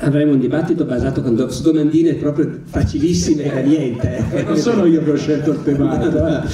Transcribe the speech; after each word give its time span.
Avremo 0.00 0.32
un 0.32 0.38
dibattito 0.38 0.84
basato 0.84 1.22
con 1.22 1.50
su 1.50 1.62
domandine 1.62 2.14
proprio 2.14 2.60
facilissime 2.64 3.48
da 3.48 3.60
niente. 3.60 4.24
Non 4.44 4.56
sono 4.56 4.84
io 4.84 5.02
che 5.02 5.10
ho 5.12 5.16
scelto 5.16 5.52
il 5.52 5.62
tema. 5.62 5.96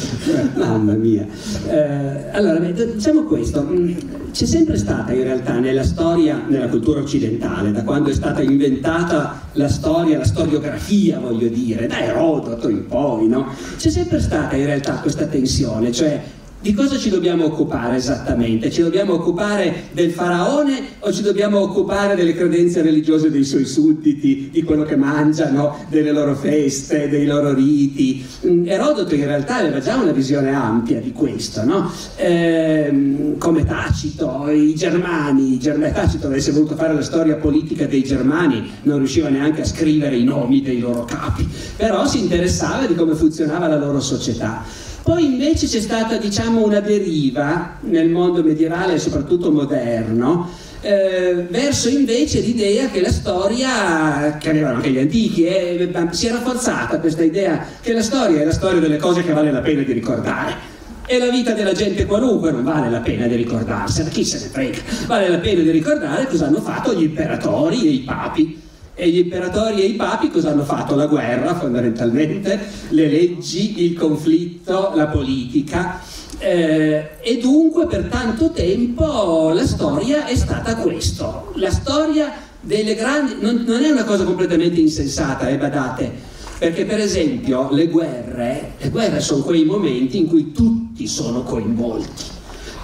Mamma 0.54 0.92
mia. 0.92 1.26
Eh, 1.68 2.30
allora, 2.32 2.58
diciamo 2.58 3.24
questo, 3.24 3.62
mm, 3.62 3.92
c'è 4.32 4.46
sempre 4.46 4.76
stata 4.76 5.12
in 5.12 5.24
realtà 5.24 5.58
nella 5.58 5.84
storia, 5.84 6.42
nella 6.46 6.68
cultura 6.68 7.00
occidentale, 7.00 7.72
da 7.72 7.82
quando 7.82 8.10
è 8.10 8.14
stata 8.14 8.42
inventata 8.42 9.42
la 9.52 9.68
storia, 9.68 10.18
la 10.18 10.24
storiografia 10.24 11.18
voglio 11.18 11.48
dire, 11.48 11.86
da 11.86 12.00
Erodoto 12.00 12.68
in 12.68 12.86
poi, 12.86 13.26
no? 13.26 13.48
C'è 13.76 13.90
sempre 13.90 14.20
stata 14.20 14.54
in 14.54 14.66
realtà 14.66 14.94
questa 14.94 15.26
tensione, 15.26 15.90
cioè 15.92 16.22
di 16.64 16.72
cosa 16.72 16.96
ci 16.96 17.10
dobbiamo 17.10 17.44
occupare 17.44 17.96
esattamente? 17.96 18.70
Ci 18.70 18.80
dobbiamo 18.80 19.12
occupare 19.12 19.88
del 19.92 20.10
faraone 20.10 20.82
o 21.00 21.12
ci 21.12 21.20
dobbiamo 21.20 21.60
occupare 21.60 22.14
delle 22.14 22.32
credenze 22.32 22.80
religiose 22.80 23.30
dei 23.30 23.44
suoi 23.44 23.66
sudditi, 23.66 24.48
di 24.50 24.62
quello 24.62 24.84
che 24.84 24.96
mangiano, 24.96 25.84
delle 25.90 26.10
loro 26.10 26.34
feste, 26.34 27.10
dei 27.10 27.26
loro 27.26 27.52
riti? 27.52 28.24
Mm, 28.46 28.66
Erodoto 28.66 29.14
in 29.14 29.26
realtà 29.26 29.56
aveva 29.56 29.78
già 29.78 29.96
una 29.96 30.12
visione 30.12 30.54
ampia 30.54 31.02
di 31.02 31.12
questo, 31.12 31.66
no? 31.66 31.92
Ehm, 32.16 33.36
come 33.36 33.66
Tacito, 33.66 34.48
i 34.48 34.74
germani, 34.74 35.58
Tacito 35.58 36.28
avesse 36.28 36.50
voluto 36.50 36.76
fare 36.76 36.94
la 36.94 37.02
storia 37.02 37.34
politica 37.34 37.84
dei 37.84 38.04
germani, 38.04 38.70
non 38.84 38.96
riusciva 38.96 39.28
neanche 39.28 39.60
a 39.60 39.66
scrivere 39.66 40.16
i 40.16 40.24
nomi 40.24 40.62
dei 40.62 40.78
loro 40.78 41.04
capi, 41.04 41.46
però 41.76 42.06
si 42.06 42.20
interessava 42.20 42.86
di 42.86 42.94
come 42.94 43.14
funzionava 43.14 43.68
la 43.68 43.76
loro 43.76 44.00
società. 44.00 44.92
Poi 45.04 45.22
invece 45.22 45.66
c'è 45.66 45.80
stata 45.80 46.16
diciamo, 46.16 46.64
una 46.64 46.80
deriva 46.80 47.76
nel 47.80 48.08
mondo 48.08 48.42
medievale 48.42 48.98
soprattutto 48.98 49.52
moderno 49.52 50.48
eh, 50.80 51.46
verso 51.50 51.90
invece 51.90 52.40
l'idea 52.40 52.88
che 52.88 53.02
la 53.02 53.12
storia, 53.12 54.38
che 54.38 54.48
avevano 54.48 54.76
anche 54.76 54.88
gli 54.90 54.98
antichi, 54.98 55.44
eh, 55.44 55.90
si 56.12 56.26
è 56.26 56.30
rafforzata 56.30 57.00
questa 57.00 57.22
idea 57.22 57.66
che 57.82 57.92
la 57.92 58.00
storia 58.00 58.40
è 58.40 58.44
la 58.46 58.52
storia 58.52 58.80
delle 58.80 58.96
cose 58.96 59.22
che 59.22 59.34
vale 59.34 59.52
la 59.52 59.60
pena 59.60 59.82
di 59.82 59.92
ricordare. 59.92 60.72
E 61.04 61.18
la 61.18 61.28
vita 61.28 61.52
della 61.52 61.74
gente 61.74 62.06
qualunque 62.06 62.50
non 62.50 62.64
vale 62.64 62.88
la 62.88 63.00
pena 63.00 63.26
di 63.26 63.36
ricordarsela, 63.36 64.08
chi 64.08 64.24
se 64.24 64.38
ne 64.38 64.46
frega, 64.46 64.78
vale 65.06 65.28
la 65.28 65.36
pena 65.36 65.60
di 65.60 65.70
ricordare 65.70 66.26
cosa 66.28 66.46
hanno 66.46 66.62
fatto 66.62 66.94
gli 66.94 67.02
imperatori 67.02 67.86
e 67.86 67.90
i 67.90 68.00
papi 68.00 68.62
e 68.94 69.08
gli 69.08 69.18
imperatori 69.18 69.82
e 69.82 69.86
i 69.86 69.94
papi 69.94 70.30
cosa 70.30 70.50
hanno 70.50 70.64
fatto? 70.64 70.94
La 70.94 71.06
guerra 71.06 71.54
fondamentalmente, 71.56 72.58
le 72.90 73.08
leggi, 73.08 73.82
il 73.84 73.94
conflitto, 73.94 74.92
la 74.94 75.08
politica. 75.08 76.00
Eh, 76.38 77.10
e 77.20 77.38
dunque 77.40 77.86
per 77.86 78.04
tanto 78.04 78.50
tempo 78.50 79.50
la 79.52 79.66
storia 79.66 80.26
è 80.26 80.36
stata 80.36 80.76
questo. 80.76 81.52
La 81.56 81.70
storia 81.70 82.32
delle 82.60 82.94
grandi... 82.94 83.36
non, 83.40 83.64
non 83.66 83.82
è 83.82 83.90
una 83.90 84.04
cosa 84.04 84.24
completamente 84.24 84.80
insensata, 84.80 85.48
eh, 85.48 85.56
badate, 85.56 86.12
perché 86.58 86.84
per 86.84 87.00
esempio 87.00 87.68
le 87.72 87.88
guerre, 87.88 88.74
le 88.78 88.90
guerre 88.90 89.20
sono 89.20 89.42
quei 89.42 89.64
momenti 89.64 90.18
in 90.18 90.28
cui 90.28 90.52
tutti 90.52 91.06
sono 91.08 91.42
coinvolti. 91.42 92.32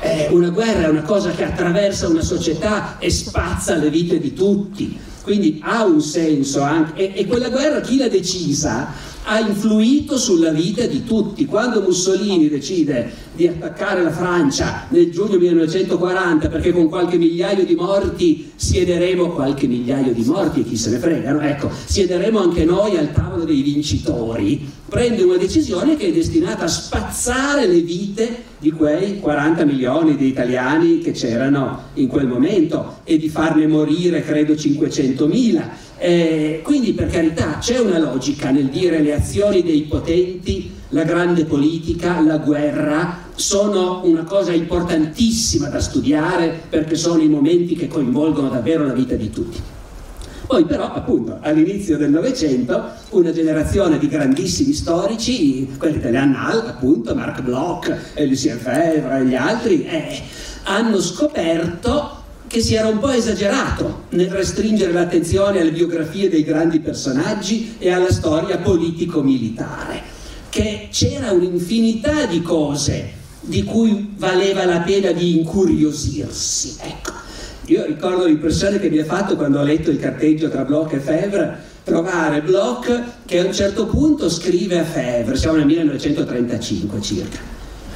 Eh, 0.03 0.29
una 0.31 0.49
guerra 0.49 0.87
è 0.87 0.89
una 0.89 1.03
cosa 1.03 1.31
che 1.31 1.45
attraversa 1.45 2.09
una 2.09 2.23
società 2.23 2.99
e 2.99 3.11
spazza 3.11 3.77
le 3.77 3.91
vite 3.91 4.19
di 4.19 4.33
tutti 4.33 4.99
quindi 5.23 5.61
ha 5.63 5.85
un 5.85 6.01
senso 6.01 6.61
anche, 6.63 7.13
e, 7.13 7.21
e 7.21 7.27
quella 7.27 7.49
guerra 7.49 7.81
chi 7.81 7.97
l'ha 7.97 8.09
decisa? 8.09 9.09
Ha 9.23 9.39
influito 9.39 10.17
sulla 10.17 10.51
vita 10.51 10.87
di 10.87 11.05
tutti. 11.05 11.45
Quando 11.45 11.83
Mussolini 11.83 12.49
decide 12.49 13.13
di 13.35 13.47
attaccare 13.47 14.03
la 14.03 14.11
Francia 14.11 14.87
nel 14.89 15.11
giugno 15.11 15.37
1940 15.37 16.49
perché 16.49 16.73
con 16.73 16.89
qualche 16.89 17.19
migliaio 17.19 17.65
di 17.65 17.75
morti 17.75 18.51
siederemo, 18.57 19.31
qualche 19.31 19.67
migliaio 19.67 20.13
di 20.13 20.25
morti 20.25 20.61
e 20.61 20.65
chi 20.65 20.77
se 20.77 20.91
ne 20.91 20.99
fregano, 20.99 21.41
ecco, 21.41 21.71
siederemo 21.71 22.41
anche 22.41 22.65
noi 22.65 22.97
al 22.97 23.13
tavolo 23.13 23.45
dei 23.45 23.61
vincitori, 23.61 24.69
prende 24.89 25.23
una 25.23 25.37
decisione 25.37 25.97
che 25.97 26.09
è 26.09 26.13
destinata 26.13 26.65
a 26.65 26.69
spazzare 26.69 27.67
le 27.67 27.81
vite 27.81 28.50
di 28.61 28.73
quei 28.73 29.21
40 29.21 29.65
milioni 29.65 30.17
di 30.17 30.27
italiani 30.27 31.01
che 31.01 31.13
c'erano 31.13 31.85
in 31.95 32.09
quel 32.09 32.27
momento 32.27 32.99
e 33.05 33.17
di 33.17 33.31
farne 33.31 33.67
morire 33.67 34.23
credo 34.23 34.55
500 34.55 35.27
mila. 35.27 35.69
Eh, 35.97 36.61
quindi 36.63 36.93
per 36.93 37.09
carità 37.09 37.57
c'è 37.59 37.79
una 37.79 37.99
logica 37.99 38.51
nel 38.51 38.67
dire 38.67 39.01
le 39.01 39.15
azioni 39.15 39.63
dei 39.63 39.83
potenti, 39.83 40.71
la 40.91 41.05
grande 41.05 41.45
politica, 41.45 42.21
la 42.21 42.39
guerra 42.39 43.29
sono 43.35 44.03
una 44.05 44.25
cosa 44.25 44.53
importantissima 44.53 45.69
da 45.69 45.81
studiare 45.81 46.61
perché 46.69 46.97
sono 46.97 47.23
i 47.23 47.29
momenti 47.29 47.75
che 47.75 47.89
coinvolgono 47.89 48.51
davvero 48.51 48.87
la 48.87 48.93
vita 48.93 49.15
di 49.15 49.31
tutti. 49.31 49.59
Poi 50.51 50.65
però, 50.65 50.93
appunto, 50.93 51.39
all'inizio 51.43 51.97
del 51.97 52.11
Novecento, 52.11 52.91
una 53.11 53.31
generazione 53.31 54.01
di 54.01 54.09
grandissimi 54.09 54.73
storici, 54.73 55.77
quelli 55.79 56.01
dell'Annal, 56.01 56.67
appunto, 56.67 57.15
Marc 57.15 57.41
Bloch, 57.41 57.97
Lucien 58.17 58.59
Febvre 58.59 59.21
e 59.21 59.27
gli 59.27 59.37
altri, 59.37 59.85
eh, 59.85 60.21
hanno 60.65 61.01
scoperto 61.01 62.21
che 62.49 62.61
si 62.61 62.75
era 62.75 62.89
un 62.89 62.99
po' 62.99 63.11
esagerato 63.11 64.07
nel 64.09 64.29
restringere 64.29 64.91
l'attenzione 64.91 65.61
alle 65.61 65.71
biografie 65.71 66.29
dei 66.29 66.43
grandi 66.43 66.81
personaggi 66.81 67.77
e 67.79 67.93
alla 67.93 68.11
storia 68.11 68.59
politico-militare, 68.59 70.03
che 70.49 70.89
c'era 70.91 71.31
un'infinità 71.31 72.27
di 72.27 72.43
cose 72.43 73.13
di 73.41 73.63
cui 73.63 74.15
valeva 74.17 74.65
la 74.65 74.81
pena 74.81 75.13
di 75.13 75.39
incuriosirsi. 75.39 76.77
Ecco, 76.81 77.20
io 77.71 77.85
ricordo 77.87 78.25
l'impressione 78.27 78.81
che 78.81 78.91
mi 78.91 78.99
ha 78.99 79.05
fatto 79.05 79.37
quando 79.37 79.61
ho 79.61 79.63
letto 79.63 79.91
il 79.91 80.01
carteggio 80.01 80.49
tra 80.49 80.65
Bloch 80.65 80.93
e 80.93 80.99
Febvre, 80.99 81.57
trovare 81.85 82.43
Bloch 82.43 83.01
che 83.25 83.39
a 83.39 83.45
un 83.45 83.53
certo 83.53 83.87
punto 83.87 84.29
scrive 84.29 84.81
a 84.81 84.85
Febvre, 84.85 85.37
siamo 85.37 85.57
nel 85.57 85.67
1935 85.67 87.01
circa, 87.01 87.39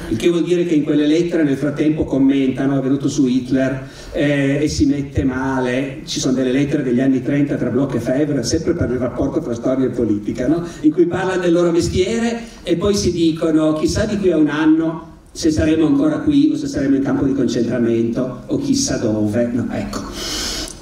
il 0.07 0.15
che 0.15 0.29
vuol 0.29 0.45
dire 0.45 0.65
che 0.65 0.75
in 0.75 0.85
quelle 0.85 1.05
lettere 1.05 1.43
nel 1.43 1.57
frattempo 1.57 2.05
commentano, 2.05 2.79
è 2.79 2.81
venuto 2.81 3.09
su 3.09 3.27
Hitler 3.27 3.85
eh, 4.13 4.59
e 4.61 4.67
si 4.69 4.85
mette 4.85 5.25
male, 5.25 6.03
ci 6.05 6.21
sono 6.21 6.35
delle 6.35 6.53
lettere 6.53 6.81
degli 6.81 7.01
anni 7.01 7.21
30 7.21 7.55
tra 7.57 7.69
Bloch 7.69 7.95
e 7.95 7.99
Febvre, 7.99 8.43
sempre 8.43 8.75
per 8.75 8.89
il 8.91 8.97
rapporto 8.97 9.41
tra 9.41 9.53
storia 9.53 9.87
e 9.87 9.89
politica, 9.89 10.47
no? 10.47 10.65
in 10.81 10.93
cui 10.93 11.05
parlano 11.05 11.41
del 11.41 11.51
loro 11.51 11.71
mestiere 11.71 12.43
e 12.63 12.77
poi 12.77 12.95
si 12.95 13.11
dicono 13.11 13.73
chissà 13.73 14.05
di 14.05 14.17
qui 14.19 14.31
a 14.31 14.37
un 14.37 14.47
anno 14.47 15.14
se 15.35 15.51
saremo 15.51 15.85
ancora 15.85 16.19
qui 16.19 16.49
o 16.53 16.55
se 16.55 16.65
saremo 16.65 16.95
in 16.95 17.03
campo 17.03 17.25
di 17.25 17.33
concentramento 17.33 18.43
o 18.45 18.57
chissà 18.57 18.95
dove, 18.95 19.49
no, 19.51 19.67
ecco. 19.69 19.99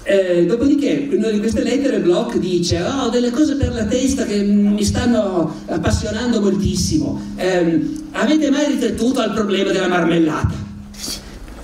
Eh, 0.04 0.46
dopodiché, 0.46 1.08
in 1.10 1.18
una 1.18 1.32
di 1.32 1.40
queste 1.40 1.64
lettere 1.64 2.00
Bloch 2.00 2.38
dice 2.38 2.84
ho 2.84 3.06
oh, 3.06 3.10
delle 3.10 3.32
cose 3.32 3.56
per 3.56 3.74
la 3.74 3.86
testa 3.86 4.26
che 4.26 4.44
mi 4.44 4.84
stanno 4.84 5.56
appassionando 5.66 6.40
moltissimo. 6.40 7.20
Eh, 7.36 7.94
avete 8.12 8.52
mai 8.52 8.68
riflettuto 8.68 9.22
al 9.22 9.34
problema 9.34 9.72
della 9.72 9.88
marmellata? 9.88 10.54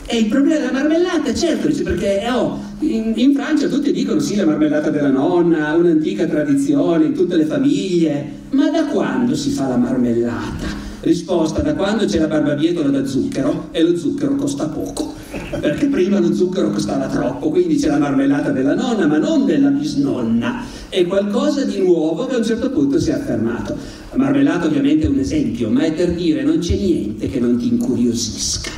E 0.07 0.17
il 0.17 0.25
problema 0.25 0.57
della 0.57 0.71
marmellata, 0.71 1.31
certo, 1.31 1.67
dice, 1.67 1.83
perché 1.83 2.27
oh, 2.27 2.59
in, 2.79 3.13
in, 3.17 3.35
Francia 3.35 3.67
tutti 3.67 3.91
dicono 3.91 4.19
sì, 4.19 4.35
la 4.35 4.45
marmellata 4.45 4.89
della 4.89 5.11
nonna, 5.11 5.75
un'antica 5.75 6.25
tradizione 6.25 7.05
in 7.05 7.13
tutte 7.13 7.35
le 7.35 7.45
famiglie, 7.45 8.31
ma 8.49 8.71
da 8.71 8.85
quando 8.85 9.35
si 9.35 9.51
fa 9.51 9.67
la 9.67 9.77
marmellata? 9.77 10.78
Risposta, 11.01 11.61
da 11.61 11.75
quando 11.75 12.05
c'è 12.05 12.19
la 12.19 12.27
barbabietola 12.27 12.89
da 12.89 13.05
zucchero 13.05 13.69
e 13.71 13.83
lo 13.83 13.97
zucchero 13.97 14.35
costa 14.35 14.67
poco 14.67 15.09
perché 15.59 15.87
prima 15.87 16.19
lo 16.19 16.33
zucchero 16.33 16.71
costava 16.71 17.07
troppo, 17.07 17.49
quindi 17.49 17.75
c'è 17.75 17.87
la 17.87 17.97
marmellata 17.97 18.51
della 18.51 18.73
nonna, 18.73 19.05
ma 19.05 19.17
non 19.17 19.45
della 19.45 19.69
bisnonna. 19.69 20.63
È 20.89 21.05
qualcosa 21.05 21.63
di 21.65 21.79
nuovo 21.79 22.25
che 22.25 22.35
a 22.35 22.37
un 22.37 22.45
certo 22.45 22.71
punto 22.71 22.99
si 22.99 23.11
è 23.11 23.13
affermato. 23.13 23.77
La 24.11 24.17
marmellata 24.17 24.65
ovviamente 24.65 25.05
è 25.05 25.09
un 25.09 25.19
esempio, 25.19 25.69
ma 25.69 25.83
è 25.83 25.93
per 25.93 26.13
dire 26.13 26.43
non 26.43 26.59
c'è 26.59 26.75
niente 26.75 27.29
che 27.29 27.39
non 27.39 27.57
ti 27.57 27.67
incuriosisca. 27.67 28.71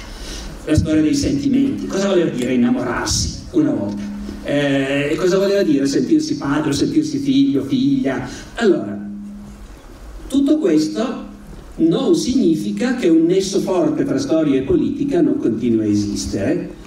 La 0.66 0.76
storia 0.76 1.02
dei 1.02 1.16
sentimenti. 1.16 1.88
Cosa 1.88 2.10
voleva 2.10 2.30
dire 2.30 2.54
innamorarsi 2.54 3.40
una 3.52 3.72
volta? 3.72 4.02
Eh, 4.44 5.10
e 5.12 5.16
cosa 5.16 5.38
voleva 5.38 5.62
dire 5.64 5.86
sentirsi 5.86 6.36
padre, 6.36 6.74
sentirsi 6.74 7.18
figlio, 7.20 7.64
figlia? 7.64 8.28
Allora, 8.56 9.00
tutto 10.28 10.58
questo 10.58 11.30
non 11.78 12.16
significa 12.16 12.96
che 12.96 13.08
un 13.08 13.26
nesso 13.26 13.60
forte 13.60 14.04
tra 14.04 14.20
storia 14.20 14.60
e 14.60 14.64
politica 14.64 15.22
non 15.22 15.38
continua 15.38 15.84
a 15.84 15.88
esistere 15.88 16.80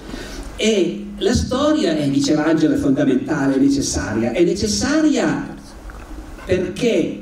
e 0.57 1.05
la 1.17 1.33
storia, 1.33 1.95
eh, 1.95 2.09
diceva 2.09 2.45
Angelo, 2.45 2.75
è 2.75 2.77
fondamentale, 2.77 3.55
è 3.55 3.59
necessaria. 3.59 4.31
È 4.31 4.43
necessaria 4.43 5.53
perché 6.45 7.21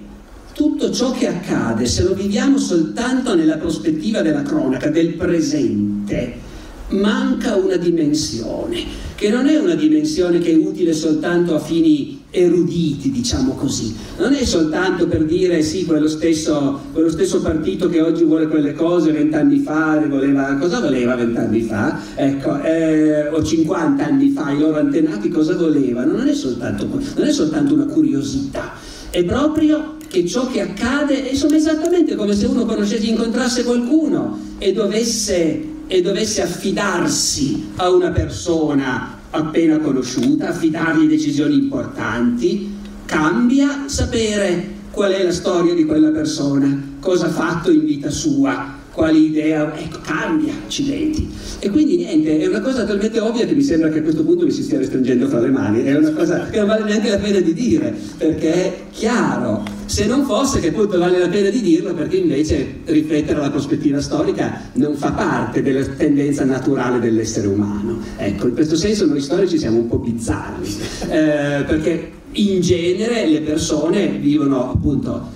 tutto 0.53 0.91
ciò 0.91 1.11
che 1.11 1.27
accade, 1.27 1.85
se 1.85 2.03
lo 2.03 2.13
viviamo 2.13 2.57
soltanto 2.57 3.35
nella 3.35 3.57
prospettiva 3.57 4.21
della 4.21 4.43
cronaca, 4.43 4.89
del 4.89 5.13
presente, 5.13 6.41
manca 6.89 7.55
una 7.55 7.75
dimensione, 7.75 8.83
che 9.15 9.29
non 9.29 9.47
è 9.47 9.57
una 9.57 9.75
dimensione 9.75 10.39
che 10.39 10.51
è 10.51 10.55
utile 10.55 10.93
soltanto 10.93 11.55
a 11.55 11.59
fini 11.59 12.21
eruditi, 12.35 13.11
diciamo 13.11 13.53
così. 13.53 13.95
Non 14.17 14.33
è 14.33 14.43
soltanto 14.43 15.07
per 15.07 15.23
dire 15.23 15.61
sì, 15.61 15.85
quello 15.85 16.07
stesso, 16.07 16.81
quello 16.91 17.09
stesso 17.09 17.41
partito 17.41 17.87
che 17.89 18.01
oggi 18.01 18.23
vuole 18.23 18.47
quelle 18.47 18.73
cose, 18.73 19.11
vent'anni 19.11 19.59
fa 19.59 19.99
le 19.99 20.07
voleva, 20.07 20.55
cosa 20.55 20.79
voleva 20.79 21.15
vent'anni 21.15 21.61
fa? 21.61 21.99
Ecco, 22.15 22.59
eh, 22.63 23.27
o 23.27 23.43
50 23.43 24.03
anni 24.03 24.29
fa 24.29 24.49
i 24.49 24.57
loro 24.57 24.79
antenati 24.79 25.29
cosa 25.29 25.55
volevano? 25.55 26.17
Non 26.17 26.27
è 26.27 26.33
soltanto, 26.33 26.87
non 26.87 27.27
è 27.27 27.31
soltanto 27.31 27.75
una 27.75 27.85
curiosità, 27.85 28.73
è 29.11 29.23
proprio 29.23 29.97
che 30.07 30.25
ciò 30.25 30.47
che 30.47 30.61
accade 30.61 31.13
insomma, 31.13 31.55
esattamente 31.55 32.15
come 32.15 32.33
se 32.33 32.47
uno 32.47 32.65
conoscesse, 32.65 33.05
incontrasse 33.05 33.63
qualcuno 33.63 34.39
e 34.57 34.73
dovesse, 34.73 35.65
e 35.85 36.01
dovesse 36.01 36.41
affidarsi 36.41 37.69
a 37.75 37.91
una 37.91 38.09
persona 38.09 39.21
appena 39.33 39.79
conosciuta, 39.79 40.49
affidargli 40.49 41.07
decisioni 41.07 41.55
importanti, 41.55 42.71
cambia 43.05 43.85
sapere 43.87 44.81
qual 44.91 45.11
è 45.11 45.23
la 45.23 45.31
storia 45.31 45.73
di 45.73 45.85
quella 45.85 46.11
persona, 46.11 46.95
cosa 46.99 47.25
ha 47.25 47.31
fatto 47.31 47.71
in 47.71 47.83
vita 47.83 48.11
sua, 48.11 48.81
quali 48.93 49.25
idee, 49.25 49.71
ecco, 49.75 49.99
cambia, 50.03 50.53
accidenti. 50.65 51.27
E 51.59 51.69
quindi 51.71 51.97
niente, 51.97 52.39
è 52.39 52.47
una 52.47 52.61
cosa 52.61 52.85
talmente 52.85 53.19
ovvia 53.19 53.45
che 53.45 53.55
mi 53.55 53.63
sembra 53.63 53.89
che 53.89 53.99
a 53.99 54.01
questo 54.03 54.23
punto 54.23 54.45
mi 54.45 54.51
si 54.51 54.61
stia 54.61 54.77
restringendo 54.77 55.27
fra 55.27 55.39
le 55.39 55.49
mani, 55.49 55.83
è 55.83 55.95
una 55.95 56.11
cosa 56.11 56.47
che 56.47 56.59
non 56.59 56.67
vale 56.67 56.83
neanche 56.83 57.09
la 57.09 57.17
pena 57.17 57.39
di 57.39 57.53
dire, 57.53 57.93
perché 58.17 58.53
è 58.53 58.73
chiaro, 58.91 59.63
se 59.85 60.05
non 60.05 60.25
fosse 60.25 60.59
che 60.59 60.67
appunto 60.67 60.99
vale 60.99 61.17
la 61.17 61.27
pena 61.27 61.49
di 61.49 61.61
dirlo 61.61 61.93
perché 61.93 62.17
invece 62.17 62.81
riflettere 62.85 63.39
la 63.39 63.49
prospettiva 63.49 63.99
storica 63.99 64.69
non 64.73 64.95
fa 64.95 65.11
parte 65.11 65.61
della 65.63 65.83
tendenza 65.85 66.45
naturale 66.45 66.99
dell'essere 66.99 67.47
umano. 67.47 67.99
Ecco, 68.17 68.47
in 68.47 68.53
questo 68.53 68.75
senso 68.75 69.07
noi 69.07 69.21
storici 69.21 69.57
siamo 69.57 69.79
un 69.79 69.87
po' 69.87 69.97
bizzarri, 69.97 70.67
eh, 71.09 71.63
perché 71.65 72.11
in 72.33 72.61
genere 72.61 73.27
le 73.27 73.41
persone 73.41 74.07
vivono 74.19 74.71
appunto 74.71 75.29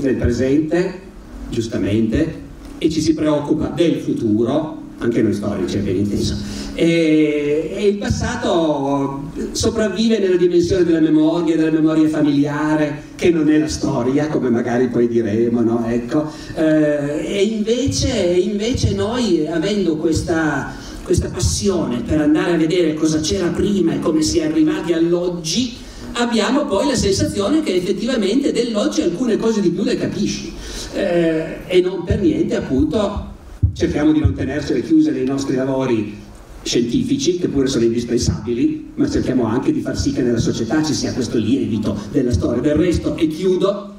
nel 0.00 0.16
presente, 0.16 1.00
giustamente, 1.48 2.50
e 2.82 2.90
ci 2.90 3.00
si 3.00 3.14
preoccupa 3.14 3.68
del 3.68 4.00
futuro, 4.00 4.76
anche 4.98 5.22
noi 5.22 5.32
storici, 5.32 5.78
ben 5.78 5.96
inteso. 5.96 6.34
E, 6.74 7.74
e, 7.76 7.86
il 7.86 7.96
passato 7.96 9.30
sopravvive 9.52 10.18
nella 10.18 10.36
dimensione 10.36 10.84
della 10.84 10.98
memoria, 10.98 11.54
della 11.56 11.70
memoria 11.70 12.08
familiare, 12.08 13.02
che 13.14 13.30
non 13.30 13.48
è 13.48 13.58
la 13.58 13.68
storia, 13.68 14.26
come 14.26 14.50
magari 14.50 14.88
poi 14.88 15.06
diremo, 15.06 15.60
no? 15.60 15.86
ecco. 15.86 16.28
eh, 16.56 17.24
e 17.24 17.42
invece, 17.44 18.08
invece, 18.10 18.94
noi, 18.94 19.46
avendo 19.46 19.96
questa, 19.96 20.72
questa 21.04 21.28
passione 21.28 22.02
per 22.04 22.20
andare 22.20 22.54
a 22.54 22.56
vedere 22.56 22.94
cosa 22.94 23.20
c'era 23.20 23.46
prima 23.48 23.94
e 23.94 24.00
come 24.00 24.22
si 24.22 24.38
è 24.38 24.46
arrivati 24.46 24.92
all'oggi, 24.92 25.76
abbiamo 26.14 26.64
poi 26.64 26.88
la 26.88 26.96
sensazione 26.96 27.62
che 27.62 27.76
effettivamente 27.76 28.50
dell'oggi 28.50 29.02
alcune 29.02 29.36
cose 29.36 29.60
di 29.60 29.70
più 29.70 29.84
le 29.84 29.96
capisci 29.96 30.52
eh, 30.94 31.58
e 31.66 31.80
non 31.80 32.04
per 32.04 32.20
niente 32.20 32.56
appunto 32.56 33.30
cerchiamo 33.72 34.12
di 34.12 34.20
non 34.20 34.34
tenersele 34.34 34.82
chiuse 34.82 35.10
nei 35.10 35.24
nostri 35.24 35.56
lavori 35.56 36.20
scientifici, 36.62 37.38
che 37.38 37.48
pure 37.48 37.66
sono 37.66 37.84
indispensabili, 37.84 38.92
ma 38.94 39.08
cerchiamo 39.08 39.44
anche 39.44 39.72
di 39.72 39.80
far 39.80 39.98
sì 39.98 40.12
che 40.12 40.22
nella 40.22 40.38
società 40.38 40.82
ci 40.82 40.94
sia 40.94 41.12
questo 41.12 41.38
lievito 41.38 41.96
della 42.10 42.32
storia. 42.32 42.60
Del 42.60 42.76
resto, 42.76 43.16
e 43.16 43.26
chiudo, 43.26 43.94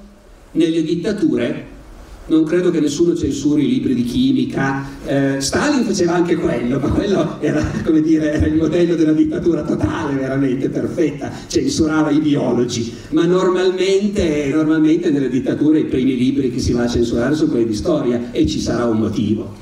nelle 0.51 0.81
dittature 0.83 1.71
non 2.25 2.43
credo 2.45 2.71
che 2.71 2.79
nessuno 2.79 3.15
censuri 3.15 3.65
i 3.65 3.69
libri 3.69 3.93
di 3.93 4.03
chimica, 4.03 4.85
eh, 5.05 5.41
Stalin 5.41 5.83
faceva 5.83 6.13
anche 6.13 6.35
quello, 6.35 6.79
ma 6.79 6.87
quello 6.89 7.41
era, 7.41 7.61
dire, 8.01 8.33
era 8.33 8.45
il 8.45 8.55
modello 8.55 8.95
della 8.95 9.11
dittatura 9.11 9.63
totale, 9.63 10.15
veramente 10.15 10.69
perfetta, 10.69 11.31
censurava 11.47 12.11
i 12.11 12.19
biologi, 12.19 12.93
ma 13.09 13.25
normalmente, 13.25 14.49
normalmente 14.53 15.09
nelle 15.09 15.29
dittature 15.29 15.79
i 15.79 15.85
primi 15.85 16.15
libri 16.15 16.49
che 16.49 16.59
si 16.59 16.71
va 16.71 16.83
a 16.83 16.87
censurare 16.87 17.35
sono 17.35 17.51
quelli 17.51 17.67
di 17.67 17.75
storia 17.75 18.31
e 18.31 18.45
ci 18.45 18.59
sarà 18.59 18.85
un 18.85 18.99
motivo. 18.99 19.53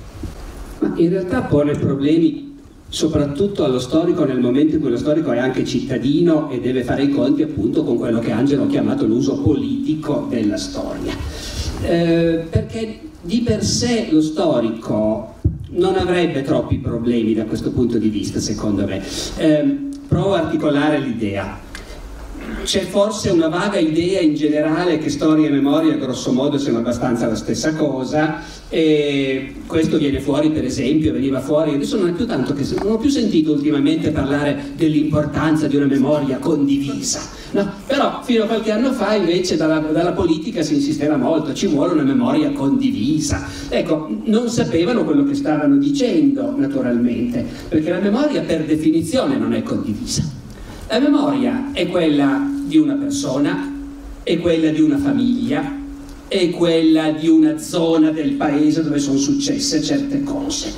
Ma 0.79 0.93
in 0.97 1.09
realtà 1.09 1.41
pone 1.41 1.73
problemi 1.73 2.49
soprattutto 2.87 3.63
allo 3.63 3.79
storico 3.79 4.25
nel 4.25 4.39
momento 4.39 4.75
in 4.75 4.81
cui 4.81 4.89
lo 4.89 4.97
storico 4.97 5.31
è 5.31 5.39
anche 5.39 5.65
cittadino 5.65 6.49
e 6.49 6.59
deve 6.59 6.83
fare 6.83 7.03
i 7.03 7.09
conti 7.09 7.41
appunto 7.41 7.83
con 7.83 7.97
quello 7.97 8.19
che 8.19 8.31
Angelo 8.31 8.63
ha 8.63 8.67
chiamato 8.67 9.07
l'uso 9.07 9.41
politico 9.41 10.27
della 10.29 10.57
storia. 10.57 11.60
Eh, 11.83 12.45
perché 12.49 12.99
di 13.21 13.41
per 13.41 13.63
sé 13.63 14.07
lo 14.11 14.21
storico 14.21 15.35
non 15.71 15.95
avrebbe 15.95 16.41
troppi 16.41 16.77
problemi 16.77 17.33
da 17.33 17.45
questo 17.45 17.71
punto 17.71 17.97
di 17.97 18.09
vista, 18.09 18.39
secondo 18.39 18.85
me. 18.85 19.01
Eh, 19.37 19.89
provo 20.07 20.33
a 20.33 20.39
articolare 20.41 20.99
l'idea. 20.99 21.59
C'è 22.63 22.81
forse 22.81 23.31
una 23.31 23.47
vaga 23.47 23.79
idea 23.79 24.21
in 24.21 24.35
generale 24.35 24.99
che 24.99 25.09
storia 25.09 25.47
e 25.47 25.49
memoria 25.49 25.95
grosso 25.95 26.31
modo 26.31 26.57
siano 26.57 26.77
abbastanza 26.77 27.27
la 27.27 27.35
stessa 27.35 27.73
cosa 27.75 28.41
e 28.69 29.55
questo 29.65 29.97
viene 29.97 30.19
fuori 30.19 30.51
per 30.51 30.63
esempio, 30.63 31.11
veniva 31.11 31.39
fuori, 31.41 31.73
adesso 31.73 31.97
non 31.97 32.15
che 32.15 32.65
non 32.83 32.93
ho 32.93 32.97
più 32.97 33.09
sentito 33.09 33.51
ultimamente 33.51 34.11
parlare 34.11 34.73
dell'importanza 34.75 35.67
di 35.67 35.75
una 35.75 35.87
memoria 35.87 36.37
condivisa, 36.37 37.21
no? 37.51 37.71
però 37.87 38.21
fino 38.23 38.43
a 38.43 38.47
qualche 38.47 38.71
anno 38.71 38.93
fa 38.93 39.15
invece 39.15 39.57
dalla, 39.57 39.79
dalla 39.79 40.13
politica 40.13 40.61
si 40.61 40.75
insisteva 40.75 41.17
molto, 41.17 41.53
ci 41.53 41.67
vuole 41.67 41.93
una 41.93 42.03
memoria 42.03 42.51
condivisa. 42.51 43.45
Ecco, 43.69 44.07
non 44.25 44.49
sapevano 44.49 45.03
quello 45.03 45.23
che 45.23 45.33
stavano 45.33 45.77
dicendo 45.77 46.53
naturalmente, 46.55 47.45
perché 47.67 47.89
la 47.89 47.99
memoria 47.99 48.41
per 48.41 48.65
definizione 48.65 49.37
non 49.37 49.53
è 49.53 49.63
condivisa. 49.63 50.39
La 50.91 50.99
memoria 50.99 51.69
è 51.71 51.87
quella 51.87 52.45
di 52.65 52.75
una 52.75 52.95
persona, 52.95 53.73
è 54.23 54.37
quella 54.39 54.71
di 54.71 54.81
una 54.81 54.97
famiglia, 54.97 55.63
è 56.27 56.49
quella 56.49 57.11
di 57.11 57.29
una 57.29 57.57
zona 57.59 58.11
del 58.11 58.33
paese 58.33 58.83
dove 58.83 58.99
sono 58.99 59.17
successe 59.17 59.81
certe 59.81 60.21
cose. 60.23 60.73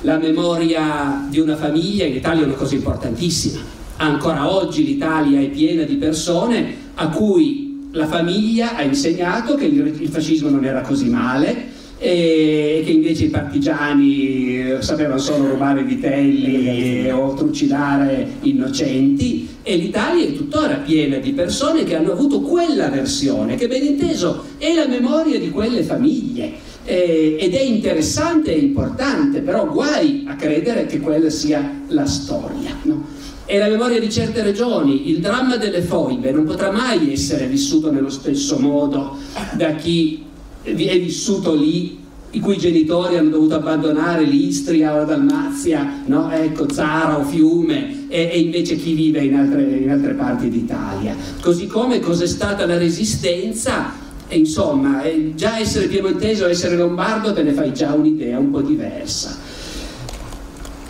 La 0.00 0.18
memoria 0.18 1.28
di 1.30 1.38
una 1.38 1.54
famiglia 1.54 2.04
in 2.04 2.16
Italia 2.16 2.42
è 2.42 2.46
una 2.46 2.54
cosa 2.54 2.74
importantissima. 2.74 3.60
Ancora 3.98 4.52
oggi 4.52 4.84
l'Italia 4.84 5.40
è 5.40 5.48
piena 5.48 5.84
di 5.84 5.94
persone 5.94 6.74
a 6.94 7.10
cui 7.10 7.86
la 7.92 8.08
famiglia 8.08 8.74
ha 8.74 8.82
insegnato 8.82 9.54
che 9.54 9.66
il 9.66 10.08
fascismo 10.08 10.48
non 10.48 10.64
era 10.64 10.80
così 10.80 11.08
male, 11.08 11.66
e 12.04 12.82
che 12.84 12.90
invece 12.90 13.26
i 13.26 13.28
partigiani 13.28 14.72
eh, 14.72 14.82
sapevano 14.82 15.18
solo 15.18 15.50
rubare 15.50 15.84
vitelli 15.84 17.08
o 17.12 17.32
trucidare 17.34 18.26
innocenti 18.40 19.48
e 19.62 19.76
l'Italia 19.76 20.26
è 20.26 20.32
tuttora 20.32 20.78
piena 20.78 21.18
di 21.18 21.32
persone 21.32 21.84
che 21.84 21.94
hanno 21.94 22.10
avuto 22.10 22.40
quella 22.40 22.88
versione, 22.88 23.54
che 23.54 23.68
ben 23.68 23.84
inteso 23.84 24.46
è 24.58 24.74
la 24.74 24.88
memoria 24.88 25.38
di 25.38 25.50
quelle 25.50 25.84
famiglie. 25.84 26.70
Eh, 26.84 27.36
ed 27.38 27.54
è 27.54 27.60
interessante 27.60 28.52
e 28.52 28.58
importante, 28.58 29.40
però 29.40 29.70
guai 29.70 30.24
a 30.26 30.34
credere 30.34 30.86
che 30.86 30.98
quella 30.98 31.30
sia 31.30 31.82
la 31.86 32.06
storia. 32.06 32.76
No? 32.82 33.04
È 33.44 33.56
la 33.56 33.68
memoria 33.68 34.00
di 34.00 34.10
certe 34.10 34.42
regioni, 34.42 35.08
il 35.08 35.20
dramma 35.20 35.56
delle 35.56 35.82
foibe 35.82 36.32
non 36.32 36.44
potrà 36.44 36.72
mai 36.72 37.12
essere 37.12 37.46
vissuto 37.46 37.92
nello 37.92 38.10
stesso 38.10 38.58
modo 38.58 39.16
da 39.54 39.74
chi 39.74 40.30
è 40.62 41.00
vissuto 41.00 41.54
lì 41.54 42.00
i 42.34 42.40
cui 42.40 42.56
genitori 42.56 43.18
hanno 43.18 43.30
dovuto 43.30 43.56
abbandonare 43.56 44.24
l'Istria 44.24 44.94
o 44.94 44.98
la 44.98 45.04
Dalmazia, 45.04 46.02
no? 46.06 46.30
ecco, 46.32 46.72
Zara 46.72 47.18
o 47.18 47.24
Fiume, 47.24 48.08
e, 48.08 48.30
e 48.32 48.40
invece 48.40 48.76
chi 48.76 48.94
vive 48.94 49.22
in 49.22 49.34
altre, 49.34 49.62
in 49.62 49.90
altre 49.90 50.14
parti 50.14 50.48
d'Italia. 50.48 51.14
Così 51.42 51.66
come 51.66 52.00
cos'è 52.00 52.26
stata 52.26 52.64
la 52.64 52.78
resistenza, 52.78 53.92
e 54.28 54.38
insomma, 54.38 55.02
già 55.34 55.58
essere 55.58 55.88
piemontese 55.88 56.44
o 56.44 56.48
essere 56.48 56.76
lombardo 56.76 57.34
te 57.34 57.42
ne 57.42 57.52
fai 57.52 57.74
già 57.74 57.92
un'idea 57.92 58.38
un 58.38 58.50
po' 58.50 58.62
diversa. 58.62 59.38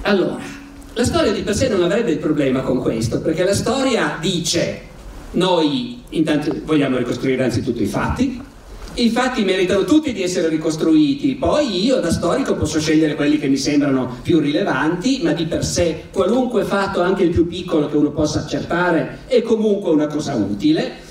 Allora, 0.02 0.42
la 0.94 1.04
storia 1.04 1.32
di 1.32 1.42
per 1.42 1.56
sé 1.56 1.68
non 1.68 1.82
avrebbe 1.82 2.12
il 2.12 2.18
problema 2.18 2.60
con 2.60 2.78
questo, 2.78 3.20
perché 3.20 3.42
la 3.42 3.54
storia 3.54 4.16
dice 4.20 4.90
noi 5.32 6.02
intanto 6.10 6.54
vogliamo 6.64 6.98
ricostruire 6.98 7.42
anzitutto 7.42 7.82
i 7.82 7.86
fatti, 7.86 8.40
i 8.94 9.08
fatti 9.08 9.42
meritano 9.42 9.84
tutti 9.84 10.12
di 10.12 10.22
essere 10.22 10.48
ricostruiti, 10.48 11.34
poi 11.36 11.82
io 11.82 12.00
da 12.00 12.10
storico 12.10 12.54
posso 12.54 12.78
scegliere 12.78 13.14
quelli 13.14 13.38
che 13.38 13.48
mi 13.48 13.56
sembrano 13.56 14.18
più 14.22 14.38
rilevanti, 14.38 15.20
ma 15.22 15.32
di 15.32 15.46
per 15.46 15.64
sé 15.64 16.04
qualunque 16.12 16.64
fatto, 16.64 17.00
anche 17.00 17.22
il 17.22 17.30
più 17.30 17.46
piccolo 17.46 17.88
che 17.88 17.96
uno 17.96 18.10
possa 18.10 18.40
accertare, 18.40 19.20
è 19.26 19.40
comunque 19.40 19.90
una 19.90 20.08
cosa 20.08 20.34
utile. 20.34 21.10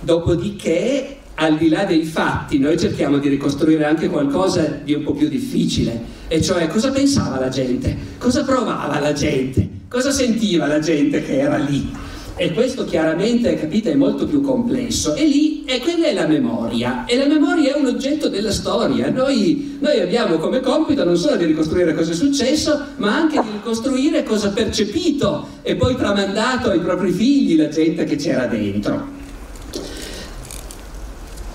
Dopodiché 0.00 1.18
al 1.34 1.56
di 1.56 1.68
là 1.68 1.84
dei 1.84 2.02
fatti, 2.02 2.58
noi 2.58 2.78
cerchiamo 2.78 3.18
di 3.18 3.28
ricostruire 3.28 3.84
anche 3.84 4.08
qualcosa 4.08 4.80
di 4.82 4.92
un 4.92 5.04
po' 5.04 5.12
più 5.12 5.28
difficile, 5.28 6.14
e 6.26 6.42
cioè 6.42 6.66
cosa 6.66 6.90
pensava 6.90 7.38
la 7.38 7.48
gente, 7.48 7.96
cosa 8.18 8.42
provava 8.42 8.98
la 8.98 9.12
gente, 9.12 9.68
cosa 9.88 10.10
sentiva 10.10 10.66
la 10.66 10.80
gente 10.80 11.22
che 11.22 11.38
era 11.38 11.58
lì. 11.58 12.04
E 12.38 12.52
questo 12.52 12.84
chiaramente, 12.84 13.54
capite, 13.54 13.92
è 13.92 13.94
molto 13.94 14.26
più 14.26 14.42
complesso. 14.42 15.14
E 15.14 15.24
lì, 15.24 15.64
e 15.64 15.80
quella 15.80 16.08
è 16.08 16.12
la 16.12 16.26
memoria. 16.26 17.06
E 17.06 17.16
la 17.16 17.24
memoria 17.24 17.74
è 17.74 17.78
un 17.78 17.86
oggetto 17.86 18.28
della 18.28 18.50
storia. 18.50 19.08
Noi, 19.08 19.78
noi 19.80 20.00
abbiamo 20.00 20.36
come 20.36 20.60
compito 20.60 21.02
non 21.02 21.16
solo 21.16 21.36
di 21.36 21.46
ricostruire 21.46 21.94
cosa 21.94 22.12
è 22.12 22.14
successo, 22.14 22.78
ma 22.96 23.16
anche 23.16 23.40
di 23.40 23.48
ricostruire 23.52 24.22
cosa 24.22 24.48
ha 24.48 24.50
percepito 24.50 25.46
e 25.62 25.76
poi 25.76 25.96
tramandato 25.96 26.68
ai 26.68 26.80
propri 26.80 27.10
figli 27.10 27.56
la 27.56 27.68
gente 27.68 28.04
che 28.04 28.16
c'era 28.16 28.44
dentro. 28.44 29.14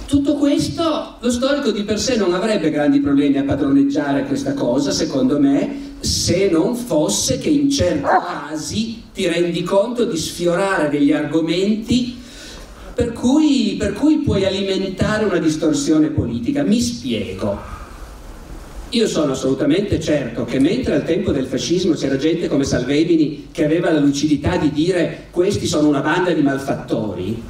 Tutto 0.08 0.34
questo 0.34 1.18
lo 1.20 1.30
storico 1.30 1.70
di 1.70 1.84
per 1.84 2.00
sé 2.00 2.16
non 2.16 2.34
avrebbe 2.34 2.72
grandi 2.72 3.00
problemi 3.02 3.38
a 3.38 3.44
padroneggiare 3.44 4.26
questa 4.26 4.56
cosa, 4.56 4.90
secondo 4.90 5.40
me, 5.40 5.94
se 6.00 6.50
non 6.50 6.76
fosse 6.76 7.38
che 7.38 7.50
in 7.50 7.70
certi 7.70 8.02
casi 8.02 9.01
ti 9.14 9.28
rendi 9.28 9.64
conto 9.64 10.06
di 10.06 10.18
sfiorare 10.18 10.90
degli 10.90 11.12
argomenti 11.12 12.20
per 12.94 13.14
cui, 13.14 13.76
per 13.78 13.94
cui 13.94 14.20
puoi 14.20 14.46
alimentare 14.46 15.26
una 15.26 15.38
distorsione 15.38 16.08
politica. 16.08 16.64
Mi 16.64 16.80
spiego. 16.80 17.80
Io 18.90 19.08
sono 19.08 19.32
assolutamente 19.32 20.00
certo 20.02 20.44
che 20.44 20.60
mentre 20.60 20.96
al 20.96 21.06
tempo 21.06 21.32
del 21.32 21.46
fascismo 21.46 21.94
c'era 21.94 22.18
gente 22.18 22.48
come 22.48 22.66
Salvemini 22.66 23.48
che 23.52 23.64
aveva 23.64 23.90
la 23.90 24.00
lucidità 24.02 24.58
di 24.58 24.72
dire 24.72 25.28
questi 25.32 25.66
sono 25.66 25.88
una 25.88 26.02
banda 26.02 26.32
di 26.32 26.42
malfattori, 26.42 27.42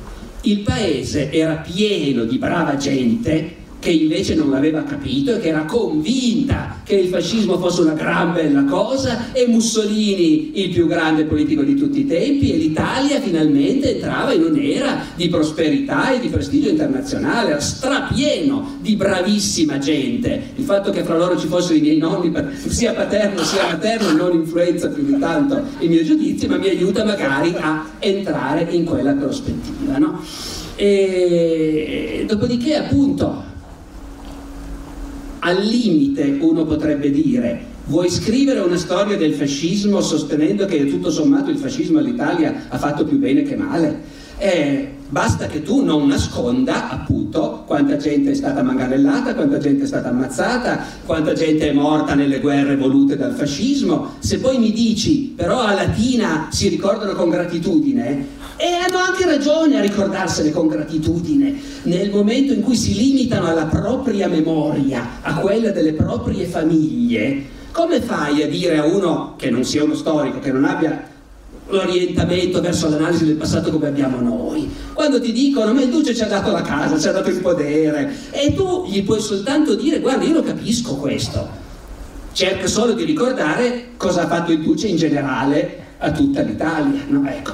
il 0.42 0.60
paese 0.60 1.32
era 1.32 1.56
pieno 1.56 2.26
di 2.26 2.38
brava 2.38 2.78
gente 2.78 3.56
che 3.82 3.90
invece 3.90 4.36
non 4.36 4.52
l'aveva 4.52 4.84
capito 4.84 5.34
e 5.34 5.40
che 5.40 5.48
era 5.48 5.66
convinta 5.66 6.82
che 6.84 6.94
il 6.94 7.08
fascismo 7.08 7.58
fosse 7.58 7.82
una 7.82 7.94
gran 7.94 8.32
bella 8.32 8.64
cosa 8.66 9.34
e 9.34 9.48
Mussolini 9.48 10.62
il 10.62 10.70
più 10.70 10.86
grande 10.86 11.24
politico 11.24 11.64
di 11.64 11.74
tutti 11.76 12.02
i 12.02 12.06
tempi 12.06 12.54
e 12.54 12.58
l'Italia 12.58 13.20
finalmente 13.20 13.96
entrava 13.96 14.34
in 14.34 14.44
un'era 14.44 15.04
di 15.16 15.30
prosperità 15.30 16.14
e 16.14 16.20
di 16.20 16.28
prestigio 16.28 16.70
internazionale, 16.70 17.50
era 17.50 17.60
strapieno 17.60 18.78
di 18.82 18.96
bravissima 18.96 19.80
gente. 19.80 20.52
Il 20.58 20.64
fatto 20.64 20.92
che 20.92 21.04
fra 21.04 21.18
loro 21.18 21.40
ci 21.40 21.48
fossero 21.48 21.74
i 21.74 21.82
miei 21.82 21.98
nonni, 21.98 22.32
sia 22.68 22.94
paterno 22.94 23.42
sia 23.42 23.64
materno, 23.64 24.12
non 24.12 24.36
influenza 24.36 24.90
più 24.90 25.04
di 25.04 25.18
tanto 25.18 25.60
il 25.80 25.90
mio 25.90 26.04
giudizio, 26.04 26.48
ma 26.48 26.58
mi 26.58 26.70
aiuta 26.70 27.04
magari 27.04 27.56
a 27.58 27.90
entrare 27.98 28.68
in 28.70 28.86
quella 28.86 29.14
prospettiva. 29.14 29.98
No? 29.98 30.24
E 30.76 32.26
dopodiché 32.28 32.76
appunto 32.76 33.50
al 35.52 35.64
limite 35.64 36.38
uno 36.40 36.66
potrebbe 36.66 37.12
dire 37.12 37.70
vuoi 37.86 38.10
scrivere 38.10 38.60
una 38.60 38.78
storia 38.78 39.18
del 39.18 39.34
fascismo 39.34 40.00
sostenendo 40.02 40.66
che 40.66 40.86
tutto 40.86 41.12
sommato 41.12 41.50
il 41.50 41.58
fascismo 41.58 42.00
all'Italia 42.00 42.68
ha 42.70 42.78
fatto 42.78 43.04
più 43.04 43.18
bene 43.18 43.44
che 43.44 43.56
male? 43.58 44.20
Eh, 44.38 44.88
basta 45.10 45.48
che 45.48 45.62
tu 45.62 45.84
non 45.84 46.08
nasconda 46.08 46.90
appunto 46.90 47.64
quanta 47.68 47.98
gente 47.98 48.32
è 48.32 48.34
stata 48.34 48.64
manganellata, 48.64 49.36
quanta 49.36 49.58
gente 49.58 49.84
è 49.84 49.88
stata 49.88 50.10
ammazzata, 50.10 50.84
quanta 51.06 51.34
gente 51.34 51.70
è 51.70 51.74
morta 51.74 52.16
nelle 52.16 52.40
guerre 52.40 52.78
volute 52.78 53.18
dal 53.18 53.34
fascismo. 53.34 54.14
Se 54.20 54.40
poi 54.40 54.58
mi 54.58 54.72
dici 54.72 55.34
però 55.36 55.60
a 55.60 55.74
Latina 55.74 56.48
si 56.50 56.70
ricordano 56.70 57.12
con 57.14 57.30
gratitudine, 57.30 58.40
e 58.62 58.74
hanno 58.74 59.00
anche 59.00 59.26
ragione 59.26 59.80
a 59.80 59.82
ricordarsene 59.82 60.52
con 60.52 60.68
gratitudine 60.68 61.60
nel 61.84 62.12
momento 62.12 62.54
in 62.54 62.62
cui 62.62 62.76
si 62.76 62.94
limitano 62.94 63.48
alla 63.48 63.66
propria 63.66 64.28
memoria, 64.28 65.18
a 65.24 65.34
quella 65.38 65.72
delle 65.72 65.94
proprie 65.94 66.46
famiglie. 66.46 67.44
Come 67.72 68.02
fai 68.02 68.44
a 68.44 68.48
dire 68.48 68.78
a 68.78 68.86
uno 68.86 69.34
che 69.36 69.50
non 69.50 69.64
sia 69.64 69.84
uno 69.84 69.96
storico, 69.96 70.38
che 70.38 70.52
non 70.52 70.66
abbia 70.66 71.10
l'orientamento 71.70 72.62
verso 72.62 72.88
l'analisi 72.88 73.26
del 73.26 73.36
passato 73.36 73.72
come 73.72 73.88
abbiamo 73.88 74.20
noi. 74.20 74.70
Quando 74.94 75.20
ti 75.20 75.32
dicono 75.32 75.74
ma 75.74 75.82
il 75.82 75.90
duce 75.90 76.14
ci 76.14 76.22
ha 76.22 76.28
dato 76.28 76.52
la 76.52 76.62
casa, 76.62 77.00
ci 77.00 77.08
ha 77.08 77.14
dato 77.14 77.32
il 77.32 77.40
potere 77.40 78.14
e 78.30 78.54
tu 78.54 78.86
gli 78.86 79.04
puoi 79.04 79.22
soltanto 79.22 79.74
dire 79.74 80.00
guarda 80.02 80.24
io 80.24 80.34
lo 80.34 80.44
capisco 80.44 80.98
questo, 80.98 81.50
cerca 82.32 82.68
solo 82.68 82.94
di 82.94 83.06
ricordare 83.06 83.94
cosa 83.98 84.24
ha 84.24 84.28
fatto 84.28 84.52
il 84.52 84.62
duce 84.62 84.86
in 84.86 84.98
generale 84.98 85.80
a 85.98 86.12
tutta 86.12 86.42
l'Italia. 86.42 87.02
No? 87.08 87.28
Ecco. 87.28 87.54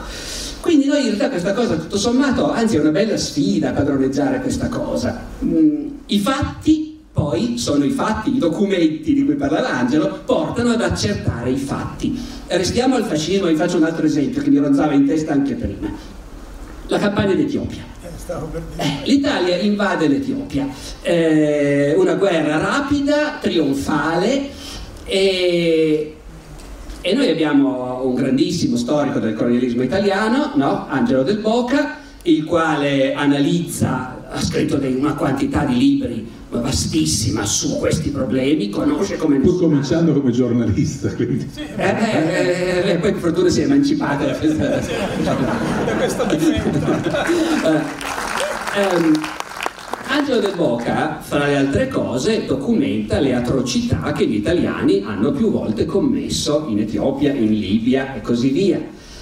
Quindi 0.67 0.87
noi 0.87 0.99
in 0.99 1.05
realtà 1.05 1.29
questa 1.29 1.53
cosa 1.53 1.77
tutto 1.77 1.97
sommato, 1.97 2.51
anzi 2.51 2.75
è 2.75 2.81
una 2.81 2.89
bella 2.89 3.15
sfida 3.15 3.71
padroneggiare 3.71 4.41
questa 4.41 4.67
cosa. 4.67 5.17
Mm, 5.41 5.87
I 6.07 6.19
fatti 6.19 6.99
poi 7.13 7.57
sono 7.57 7.85
i 7.85 7.91
fatti, 7.91 8.35
i 8.35 8.37
documenti 8.37 9.13
di 9.13 9.23
cui 9.23 9.35
parlava 9.35 9.69
Angelo, 9.69 10.23
portano 10.25 10.71
ad 10.71 10.81
accertare 10.81 11.51
i 11.51 11.55
fatti. 11.55 12.19
Restiamo 12.47 12.95
al 12.95 13.05
fascismo, 13.05 13.47
vi 13.47 13.55
faccio 13.55 13.77
un 13.77 13.85
altro 13.85 14.05
esempio 14.05 14.41
che 14.41 14.49
mi 14.49 14.57
ronzava 14.57 14.91
in 14.91 15.07
testa 15.07 15.31
anche 15.31 15.53
prima. 15.53 15.89
La 16.87 16.99
campagna 16.99 17.33
d'Etiopia. 17.33 17.83
Eh, 18.27 18.83
eh 18.83 19.01
L'Italia 19.05 19.55
invade 19.55 20.09
l'Etiopia, 20.09 20.67
eh, 21.01 21.93
una 21.95 22.15
guerra 22.15 22.57
rapida, 22.57 23.37
trionfale, 23.39 24.49
e 25.05 26.16
e 27.07 27.13
noi 27.13 27.29
abbiamo 27.29 28.01
un 28.03 28.15
grandissimo 28.15 28.75
storico 28.75 29.19
del 29.19 29.33
colonialismo 29.33 29.81
italiano, 29.81 30.51
no? 30.55 30.87
Angelo 30.89 31.23
Del 31.23 31.37
Boca, 31.37 31.99
il 32.23 32.43
quale 32.43 33.13
analizza, 33.13 34.25
ha 34.29 34.41
scritto 34.41 34.77
una 34.97 35.13
quantità 35.13 35.63
di 35.63 35.77
libri 35.77 36.27
vastissima 36.49 37.45
su 37.45 37.77
questi 37.77 38.09
problemi, 38.09 38.67
conosce 38.69 39.15
come 39.15 39.39
Pur 39.39 39.57
cominciando 39.57 40.11
come 40.11 40.31
giornalista, 40.31 41.07
quindi. 41.13 41.49
Sì, 41.49 41.61
eh, 41.61 41.95
eh, 41.95 42.89
eh, 42.89 42.97
poi 42.97 43.13
per 43.13 43.21
fortuna 43.21 43.47
si 43.47 43.61
è 43.61 43.63
emancipata 43.63 44.25
da 44.25 44.33
questa, 44.33 44.81
da 45.23 45.35
questa 45.95 46.25
difesa. 46.25 47.85
Angelo 50.17 50.39
del 50.39 50.55
Boca, 50.55 51.19
fra 51.21 51.45
le 51.45 51.57
altre 51.57 51.87
cose, 51.89 52.43
documenta 52.47 53.19
le 53.19 53.35
atrocità 53.35 54.13
che 54.13 54.25
gli 54.25 54.33
italiani 54.33 55.03
hanno 55.05 55.31
più 55.31 55.51
volte 55.51 55.85
commesso 55.85 56.65
in 56.69 56.79
Etiopia, 56.79 57.31
in 57.31 57.53
Libia 57.53 58.15
e 58.15 58.21
così 58.21 58.49
via. 58.49 58.81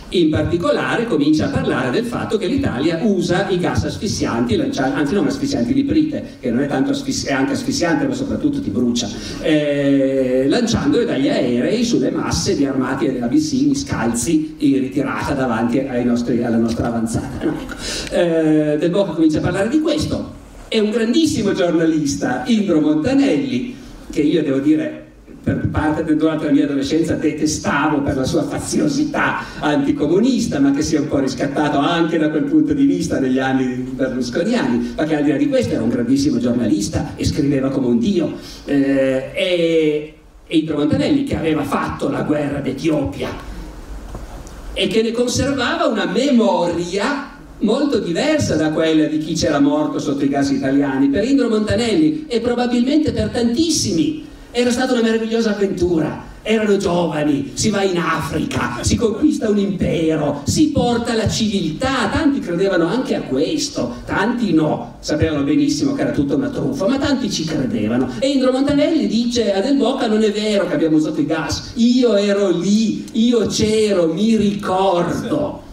In 0.09 0.29
particolare 0.29 1.05
comincia 1.05 1.47
a 1.47 1.49
parlare 1.49 1.91
del 1.91 2.05
fatto 2.05 2.37
che 2.37 2.47
l'Italia 2.47 3.01
usa 3.03 3.49
i 3.49 3.59
gas 3.59 3.83
asfissianti, 3.83 4.55
anzi 4.55 5.13
non 5.13 5.27
asfissianti 5.27 5.73
di 5.73 5.83
prite, 5.83 6.37
che 6.39 6.49
non 6.49 6.61
è 6.61 6.67
tanto 6.67 6.91
asfissi- 6.91 7.27
è 7.27 7.33
anche 7.33 7.51
asfissiante 7.51 8.07
ma 8.07 8.13
soprattutto 8.13 8.61
ti 8.61 8.69
brucia, 8.69 9.09
eh, 9.41 10.45
lanciandole 10.47 11.03
dagli 11.03 11.27
aerei 11.27 11.83
sulle 11.83 12.09
masse 12.09 12.55
di 12.55 12.65
armati 12.65 13.07
abissini 13.19 13.75
scalzi 13.75 14.55
in 14.59 14.79
ritirata 14.79 15.33
davanti 15.33 15.85
nostri, 16.05 16.41
alla 16.41 16.55
nostra 16.55 16.87
avanzata. 16.87 17.43
No, 17.43 17.51
ecco. 17.51 17.75
eh, 18.15 18.77
del 18.79 18.89
Boca 18.91 19.11
comincia 19.11 19.39
a 19.39 19.41
parlare 19.41 19.67
di 19.67 19.81
questo, 19.81 20.43
è 20.75 20.79
un 20.79 20.89
grandissimo 20.89 21.53
giornalista, 21.53 22.43
Indro 22.47 22.81
Montanelli, 22.81 23.73
che 24.11 24.19
io 24.19 24.43
devo 24.43 24.59
dire 24.59 25.03
per 25.41 25.69
parte 25.69 26.03
durante 26.15 26.45
la 26.45 26.51
mia 26.51 26.65
adolescenza 26.65 27.13
detestavo 27.13 28.01
per 28.01 28.17
la 28.17 28.25
sua 28.25 28.43
faziosità 28.43 29.37
anticomunista, 29.61 30.59
ma 30.59 30.71
che 30.71 30.81
si 30.81 30.95
è 30.95 30.99
un 30.99 31.07
po' 31.07 31.19
riscattato 31.19 31.77
anche 31.77 32.17
da 32.17 32.29
quel 32.29 32.43
punto 32.43 32.73
di 32.73 32.85
vista 32.85 33.19
negli 33.19 33.39
anni 33.39 33.65
berlusconiani, 33.65 34.95
ma 34.97 35.05
che 35.05 35.15
al 35.15 35.23
di 35.23 35.29
là 35.29 35.37
di 35.37 35.47
questo 35.47 35.75
era 35.75 35.83
un 35.83 35.89
grandissimo 35.89 36.39
giornalista 36.39 37.13
e 37.15 37.23
scriveva 37.23 37.69
come 37.69 37.87
un 37.87 37.97
dio. 37.97 38.33
Eh, 38.65 39.31
e, 39.33 40.13
e 40.45 40.57
Indro 40.57 40.77
Montanelli 40.77 41.23
che 41.23 41.37
aveva 41.37 41.63
fatto 41.63 42.09
la 42.09 42.23
guerra 42.23 42.59
d'Etiopia 42.59 43.29
e 44.73 44.87
che 44.87 45.01
ne 45.01 45.11
conservava 45.11 45.85
una 45.85 46.05
memoria 46.05 47.34
molto 47.59 47.99
diversa 47.99 48.55
da 48.55 48.71
quella 48.71 49.05
di 49.05 49.19
chi 49.19 49.33
c'era 49.33 49.59
morto 49.59 49.99
sotto 49.99 50.23
i 50.25 50.29
gas 50.29 50.49
italiani. 50.49 51.09
Per 51.09 51.23
Indro 51.23 51.49
Montanelli 51.49 52.25
e 52.27 52.39
probabilmente 52.39 53.11
per 53.11 53.29
tantissimi 53.29 54.25
era 54.51 54.71
stata 54.71 54.93
una 54.93 55.01
meravigliosa 55.01 55.51
avventura. 55.51 56.33
Erano 56.47 56.77
giovani, 56.77 57.53
si 57.55 57.71
va 57.71 57.81
in 57.81 57.97
Africa, 57.97 58.77
si 58.81 58.95
conquista 58.95 59.49
un 59.49 59.57
impero, 59.57 60.43
si 60.45 60.69
porta 60.69 61.15
la 61.15 61.27
civiltà, 61.27 62.07
tanti 62.11 62.39
credevano 62.39 62.85
anche 62.85 63.15
a 63.15 63.21
questo, 63.21 63.95
tanti 64.05 64.53
no, 64.53 64.97
sapevano 64.99 65.43
benissimo 65.43 65.93
che 65.93 66.01
era 66.01 66.11
tutta 66.11 66.35
una 66.35 66.49
truffa, 66.49 66.87
ma 66.87 66.99
tanti 66.99 67.31
ci 67.31 67.45
credevano. 67.45 68.11
E 68.19 68.29
Indro 68.29 68.51
Montanelli 68.51 69.07
dice 69.07 69.53
a 69.53 69.59
Del 69.59 69.75
Boca 69.75 70.05
non 70.05 70.21
è 70.21 70.31
vero 70.31 70.67
che 70.67 70.75
abbiamo 70.75 70.97
usato 70.97 71.19
i 71.19 71.25
gas, 71.25 71.71
io 71.77 72.13
ero 72.15 72.51
lì, 72.51 73.05
io 73.13 73.47
c'ero, 73.47 74.13
mi 74.13 74.35
ricordo. 74.35 75.64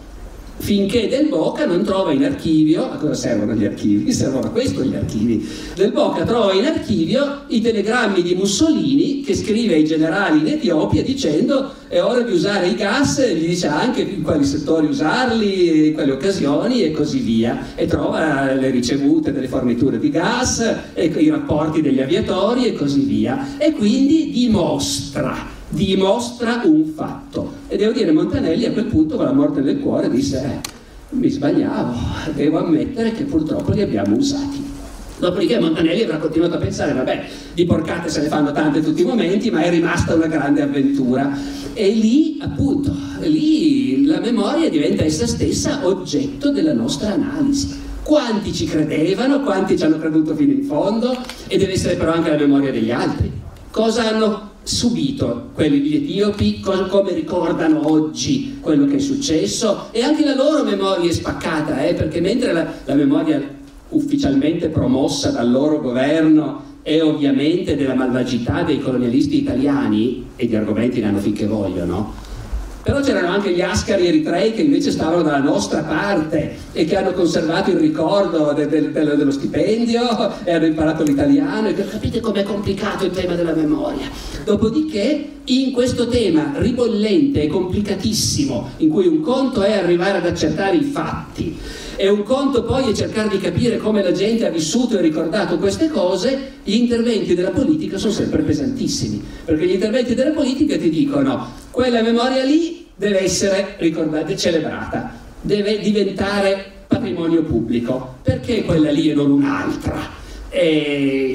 Finché 0.63 1.09
Del 1.09 1.27
Boca 1.27 1.65
non 1.65 1.83
trova 1.83 2.13
in 2.13 2.23
archivio, 2.23 2.89
a 2.89 2.95
cosa 2.95 3.13
servono 3.13 3.53
gli 3.53 3.65
archivi? 3.65 4.13
Servono 4.13 4.47
a 4.47 4.49
questo 4.49 4.81
gli 4.81 4.95
archivi. 4.95 5.45
Del 5.75 5.91
Boca 5.91 6.23
trova 6.23 6.53
in 6.53 6.63
archivio 6.63 7.41
i 7.47 7.59
telegrammi 7.59 8.21
di 8.21 8.33
Mussolini 8.33 9.23
che 9.23 9.35
scrive 9.35 9.73
ai 9.73 9.83
generali 9.83 10.39
in 10.39 10.47
Etiopia 10.47 11.03
dicendo 11.03 11.73
è 11.89 12.01
ora 12.01 12.21
di 12.21 12.31
usare 12.31 12.69
i 12.69 12.75
gas, 12.75 13.21
gli 13.21 13.45
dice 13.45 13.67
anche 13.67 14.03
in 14.03 14.23
quali 14.23 14.45
settori 14.45 14.87
usarli, 14.87 15.87
in 15.87 15.93
quali 15.93 16.11
occasioni 16.11 16.81
e 16.81 16.91
così 16.91 17.19
via. 17.19 17.75
E 17.75 17.85
trova 17.85 18.53
le 18.53 18.69
ricevute 18.69 19.33
delle 19.33 19.49
forniture 19.49 19.99
di 19.99 20.09
gas, 20.09 20.59
e 20.93 21.05
i 21.05 21.29
rapporti 21.29 21.81
degli 21.81 21.99
aviatori 21.99 22.67
e 22.67 22.73
così 22.73 23.01
via. 23.01 23.57
E 23.57 23.73
quindi 23.73 24.31
dimostra 24.31 25.52
dimostra 25.73 26.61
un 26.65 26.85
fatto. 26.85 27.51
E 27.67 27.77
devo 27.77 27.91
dire, 27.91 28.11
Montanelli 28.11 28.65
a 28.65 28.71
quel 28.71 28.85
punto, 28.85 29.15
con 29.15 29.25
la 29.25 29.33
morte 29.33 29.61
nel 29.61 29.79
cuore, 29.79 30.09
disse, 30.09 30.37
eh, 30.37 30.69
mi 31.09 31.29
sbagliavo, 31.29 31.93
devo 32.33 32.59
ammettere 32.59 33.11
che 33.11 33.23
purtroppo 33.23 33.71
li 33.71 33.81
abbiamo 33.81 34.15
usati. 34.15 34.71
Dopodiché 35.17 35.59
Montanelli 35.59 36.03
avrà 36.03 36.17
continuato 36.17 36.55
a 36.55 36.57
pensare, 36.57 36.93
vabbè, 36.93 37.25
di 37.53 37.65
porcate 37.65 38.09
se 38.09 38.21
ne 38.21 38.27
fanno 38.27 38.51
tante 38.51 38.81
tutti 38.81 39.01
i 39.01 39.05
momenti, 39.05 39.49
ma 39.49 39.61
è 39.61 39.69
rimasta 39.69 40.15
una 40.15 40.27
grande 40.27 40.61
avventura. 40.61 41.35
E 41.73 41.89
lì, 41.89 42.39
appunto, 42.41 42.93
lì 43.21 44.05
la 44.05 44.19
memoria 44.19 44.69
diventa 44.69 45.03
essa 45.03 45.25
stessa 45.25 45.79
oggetto 45.83 46.51
della 46.51 46.73
nostra 46.73 47.13
analisi. 47.13 47.81
Quanti 48.03 48.53
ci 48.53 48.65
credevano, 48.65 49.41
quanti 49.41 49.77
ci 49.77 49.85
hanno 49.85 49.97
creduto 49.97 50.35
fino 50.35 50.51
in 50.51 50.63
fondo, 50.63 51.15
e 51.47 51.57
deve 51.57 51.73
essere 51.73 51.95
però 51.95 52.11
anche 52.11 52.29
la 52.29 52.37
memoria 52.37 52.71
degli 52.71 52.91
altri. 52.91 53.31
Cosa 53.71 54.09
hanno 54.09 54.51
subito 54.63 55.49
quelli 55.53 55.81
degli 55.81 55.95
etiopi, 55.95 56.59
come 56.61 57.11
ricordano 57.13 57.91
oggi 57.91 58.57
quello 58.61 58.85
che 58.85 58.95
è 58.95 58.99
successo 58.99 59.89
e 59.91 60.01
anche 60.01 60.23
la 60.23 60.35
loro 60.35 60.63
memoria 60.63 61.09
è 61.09 61.13
spaccata, 61.13 61.85
eh, 61.85 61.93
perché 61.93 62.21
mentre 62.21 62.53
la, 62.53 62.65
la 62.85 62.95
memoria 62.95 63.41
ufficialmente 63.89 64.69
promossa 64.69 65.29
dal 65.29 65.51
loro 65.51 65.79
governo 65.79 66.71
è 66.81 67.01
ovviamente 67.01 67.75
della 67.75 67.93
malvagità 67.93 68.63
dei 68.63 68.79
colonialisti 68.79 69.37
italiani, 69.37 70.27
e 70.35 70.47
di 70.47 70.55
argomenti 70.55 70.99
ne 70.99 71.07
hanno 71.07 71.19
finché 71.19 71.45
vogliono, 71.45 72.21
però 72.83 72.99
c'erano 72.99 73.29
anche 73.29 73.53
gli 73.53 73.61
ascari 73.61 74.07
eritrei 74.07 74.53
che 74.53 74.61
invece 74.61 74.91
stavano 74.91 75.21
dalla 75.21 75.39
nostra 75.39 75.83
parte 75.83 76.57
e 76.73 76.83
che 76.83 76.97
hanno 76.97 77.13
conservato 77.13 77.69
il 77.69 77.77
ricordo 77.77 78.51
de, 78.51 78.67
de, 78.67 78.91
de, 78.91 79.15
dello 79.15 79.31
stipendio 79.31 80.43
e 80.43 80.51
hanno 80.51 80.65
imparato 80.65 81.03
l'italiano. 81.03 81.69
E 81.69 81.75
capite 81.75 82.19
com'è 82.19 82.43
complicato 82.43 83.05
il 83.05 83.11
tema 83.11 83.35
della 83.35 83.53
memoria. 83.53 84.07
Dopodiché, 84.43 85.29
in 85.45 85.71
questo 85.71 86.07
tema 86.07 86.53
ribollente 86.55 87.43
e 87.43 87.47
complicatissimo, 87.47 88.71
in 88.77 88.89
cui 88.89 89.07
un 89.07 89.21
conto 89.21 89.61
è 89.61 89.71
arrivare 89.71 90.17
ad 90.17 90.25
accertare 90.25 90.75
i 90.75 90.83
fatti, 90.83 91.57
e 91.95 92.09
un 92.09 92.23
conto 92.23 92.63
poi 92.63 92.89
è 92.89 92.93
cercare 92.93 93.29
di 93.29 93.37
capire 93.37 93.77
come 93.77 94.03
la 94.03 94.11
gente 94.11 94.45
ha 94.45 94.49
vissuto 94.49 94.97
e 94.97 95.01
ricordato 95.01 95.57
queste 95.57 95.89
cose, 95.89 96.53
gli 96.63 96.75
interventi 96.75 97.35
della 97.35 97.51
politica 97.51 97.97
sono 97.97 98.11
sempre 98.11 98.41
pesantissimi, 98.41 99.23
perché 99.45 99.65
gli 99.65 99.73
interventi 99.73 100.13
della 100.13 100.31
politica 100.31 100.77
ti 100.77 100.89
dicono 100.89 101.51
quella 101.71 102.01
memoria 102.01 102.43
lì 102.43 102.87
deve 102.95 103.23
essere 103.23 103.75
ricordata, 103.77 104.35
celebrata, 104.35 105.13
deve 105.41 105.79
diventare 105.79 106.71
patrimonio 106.87 107.43
pubblico, 107.43 108.15
perché 108.21 108.63
quella 108.63 108.91
lì 108.91 109.09
e 109.09 109.13
non 109.13 109.31
un'altra? 109.31 110.21
E 110.49 111.33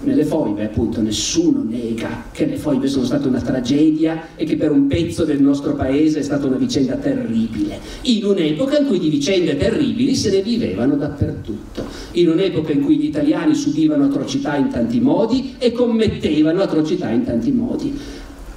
nelle 0.00 0.24
foibe 0.24 0.64
appunto 0.64 1.00
nessuno 1.00 1.64
nega 1.64 2.24
che 2.30 2.46
le 2.46 2.56
foibe 2.56 2.86
sono 2.86 3.04
state 3.04 3.26
una 3.26 3.40
tragedia 3.40 4.28
e 4.36 4.44
che 4.44 4.56
per 4.56 4.70
un 4.70 4.86
pezzo 4.86 5.24
del 5.24 5.40
nostro 5.40 5.74
paese 5.74 6.20
è 6.20 6.22
stata 6.22 6.46
una 6.46 6.56
vicenda 6.56 6.94
terribile, 6.94 7.80
in 8.02 8.24
un'epoca 8.24 8.78
in 8.78 8.86
cui 8.86 8.98
di 8.98 9.08
vicende 9.08 9.56
terribili 9.56 10.14
se 10.14 10.30
ne 10.30 10.42
vivevano 10.42 10.94
dappertutto, 10.94 11.84
in 12.12 12.28
un'epoca 12.28 12.72
in 12.72 12.82
cui 12.82 12.96
gli 12.96 13.06
italiani 13.06 13.54
subivano 13.54 14.04
atrocità 14.04 14.56
in 14.56 14.68
tanti 14.68 15.00
modi 15.00 15.54
e 15.58 15.72
commettevano 15.72 16.62
atrocità 16.62 17.10
in 17.10 17.24
tanti 17.24 17.50
modi. 17.50 17.98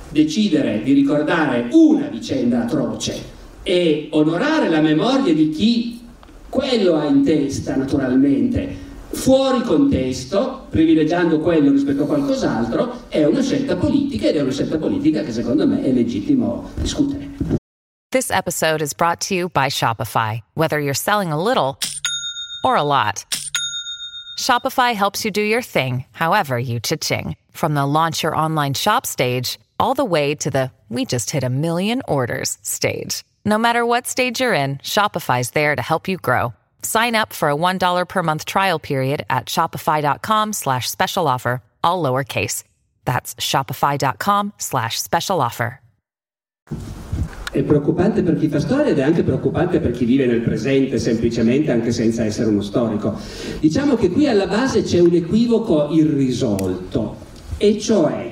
Decidere 0.10 0.82
di 0.84 0.94
ricordare 0.94 1.70
una 1.72 2.08
vicenda 2.08 2.64
atroce 2.64 3.40
e 3.64 4.08
onorare 4.12 4.70
la 4.70 4.82
memoria 4.82 5.34
di 5.34 5.50
chi 5.50 6.00
quello 6.50 6.96
ha 6.96 7.06
in 7.06 7.24
testa 7.24 7.78
naturalmente 7.78 8.90
fuori 9.14 9.62
contesto, 9.62 10.68
privilegiando 10.70 11.40
quello 11.40 11.72
rispetto 11.72 12.04
a 12.04 12.08
qualcos'altro, 12.08 13.04
è 13.10 13.24
una 13.24 13.42
scelta 13.42 13.76
politica 13.76 14.28
ed 14.28 14.38
è 14.38 14.42
una 14.42 14.52
scelta 14.52 14.78
politica 14.78 15.24
che 15.24 15.32
secondo 15.32 15.68
me 15.68 15.84
è 15.84 15.92
legittimo 15.92 16.70
discutere. 16.76 17.30
This 18.12 18.30
episode 18.30 18.82
is 18.82 18.94
brought 18.94 19.26
to 19.28 19.36
you 19.36 19.50
by 19.50 19.70
Shopify. 19.70 20.42
Whether 20.56 20.80
you're 20.80 20.94
selling 20.94 21.32
a 21.32 21.42
little 21.42 21.78
or 22.64 22.76
a 22.76 22.84
lot, 22.84 23.24
Shopify 24.38 24.94
helps 24.94 25.24
you 25.24 25.32
do 25.32 25.42
your 25.42 25.62
thing, 25.62 26.06
however 26.12 26.60
you 26.60 26.80
cha-ching. 26.80 27.36
From 27.52 27.74
the 27.74 27.86
launch 27.86 28.24
your 28.24 28.36
online 28.36 28.74
shop 28.74 29.06
stage, 29.06 29.58
all 29.80 29.94
the 29.94 30.04
way 30.04 30.36
to 30.36 30.50
the 30.50 30.72
we 30.90 31.06
just 31.06 31.32
hit 31.32 31.44
a 31.44 31.50
million 31.50 32.02
orders 32.06 32.58
stage. 32.62 33.24
No 33.46 33.58
matter 33.58 33.86
what 33.86 34.08
stage 34.08 34.42
you're 34.42 34.54
in, 34.54 34.78
Shopify's 34.80 35.52
there 35.52 35.74
to 35.76 35.82
help 35.82 36.10
you 36.10 36.18
grow. 36.18 36.54
Sign 36.84 37.16
up 37.16 37.34
for 37.34 37.50
a 37.50 37.56
$1 37.56 38.08
per 38.08 38.24
month 38.24 38.46
trial 38.46 38.80
period 38.80 39.26
at 39.30 39.48
shopify.com 39.48 40.54
slash 40.54 40.90
special 40.90 41.28
offer, 41.28 41.62
all 41.84 42.02
lowercase. 42.04 42.64
That's 43.06 43.36
shopify.com 43.36 44.54
slash 44.58 45.02
special 45.02 45.42
offer. 45.42 45.80
È 47.52 47.64
preoccupante 47.64 48.24
per 48.24 48.38
chi 48.38 48.48
fa 48.48 48.62
storia 48.62 48.92
ed 48.92 49.00
è 49.00 49.02
anche 49.02 49.24
preoccupante 49.24 49.82
per 49.82 49.92
chi 49.92 50.06
vive 50.06 50.26
nel 50.26 50.40
presente 50.40 50.98
semplicemente 51.00 51.70
anche 51.72 51.92
senza 51.92 52.24
essere 52.24 52.50
uno 52.50 52.62
storico. 52.62 53.20
Diciamo 53.60 53.96
che 53.96 54.10
qui 54.10 54.30
alla 54.30 54.48
base 54.48 54.84
c'è 54.84 55.00
un 55.00 55.14
equivoco 55.14 55.90
irrisolto 55.90 57.18
e 57.58 57.78
cioè 57.78 58.31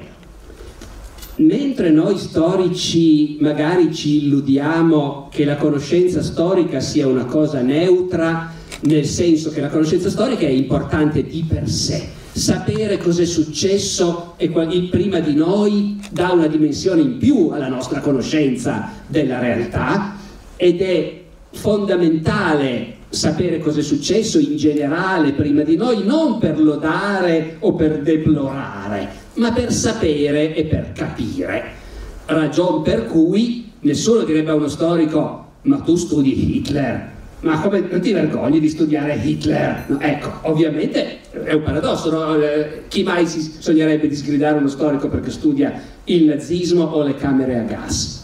mentre 1.39 1.89
noi 1.89 2.17
storici 2.17 3.38
magari 3.39 3.93
ci 3.93 4.25
illudiamo 4.25 5.30
che 5.32 5.45
la 5.45 5.56
conoscenza 5.56 6.21
storica 6.21 6.80
sia 6.80 7.08
una 7.08 7.25
cosa 7.25 7.62
neutra, 7.62 8.52
nel 8.82 9.06
senso 9.06 9.52
che 9.52 9.62
la 9.62 9.69
conoscenza 9.69 10.10
storica 10.10 10.45
è 10.45 10.49
importante 10.49 11.23
di 11.23 11.45
per 11.47 11.69
sé, 11.69 12.08
sapere 12.32 12.97
cosa 12.97 13.21
è 13.21 13.25
successo 13.25 14.34
e 14.38 14.49
prima 14.49 15.19
di 15.19 15.34
noi 15.34 15.99
dà 16.12 16.32
una 16.32 16.47
dimensione 16.47 17.02
in 17.02 17.17
più 17.17 17.49
alla 17.49 17.67
nostra 17.67 17.99
conoscenza 17.99 18.91
della 19.08 19.39
realtà 19.39 20.15
ed 20.56 20.82
è 20.82 21.21
fondamentale 21.52 22.97
sapere 23.10 23.60
cosa 23.60 23.80
è 23.80 23.84
successo 23.84 24.39
in 24.39 24.56
generale 24.56 25.34
prima 25.34 25.63
di 25.63 25.76
noi, 25.76 26.06
non 26.06 26.38
per 26.38 26.60
lodare 26.60 27.58
o 27.60 27.74
per 27.74 28.02
deplorare, 28.02 29.10
ma 29.36 29.52
per 29.52 29.72
sapere 29.74 30.56
e 30.56 30.65
per 30.65 30.91
capire. 30.93 31.78
Ragion 32.26 32.84
per 32.84 33.06
cui 33.06 33.72
nessuno 33.82 34.24
direbbe 34.24 34.52
a 34.52 34.56
uno 34.56 34.67
storico, 34.67 35.48
ma 35.63 35.78
tu 35.80 35.95
studi 35.95 36.58
Hitler, 36.58 37.17
ma 37.41 37.60
come 37.62 37.80
non 37.89 38.02
ti 38.02 38.12
vergogni 38.12 38.60
di 38.60 38.67
studiare 38.67 39.15
Hitler? 39.15 39.98
Ecco, 40.00 40.32
ovviamente 40.41 41.19
è 41.32 41.54
un 41.54 41.63
paradosso, 41.63 42.12
no? 42.12 42.36
Eh, 42.36 42.84
chi 42.89 43.04
mai 43.04 43.26
si 43.28 43.41
sognerebbe 43.60 44.08
di 44.08 44.15
sgridare 44.15 44.58
uno 44.58 44.67
storico 44.67 45.08
perché 45.08 45.32
studia 45.32 45.82
il 46.06 46.26
nazismo 46.26 46.84
o 46.84 47.02
le 47.02 47.15
camere 47.15 47.58
a 47.58 47.62
gas? 47.62 48.19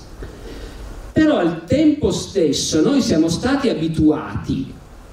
Però 1.16 1.38
al 1.38 1.64
tempo 1.64 2.12
stesso 2.12 2.82
noi 2.82 3.02
siamo 3.02 3.30
stati 3.30 3.70
abituati 3.70 4.70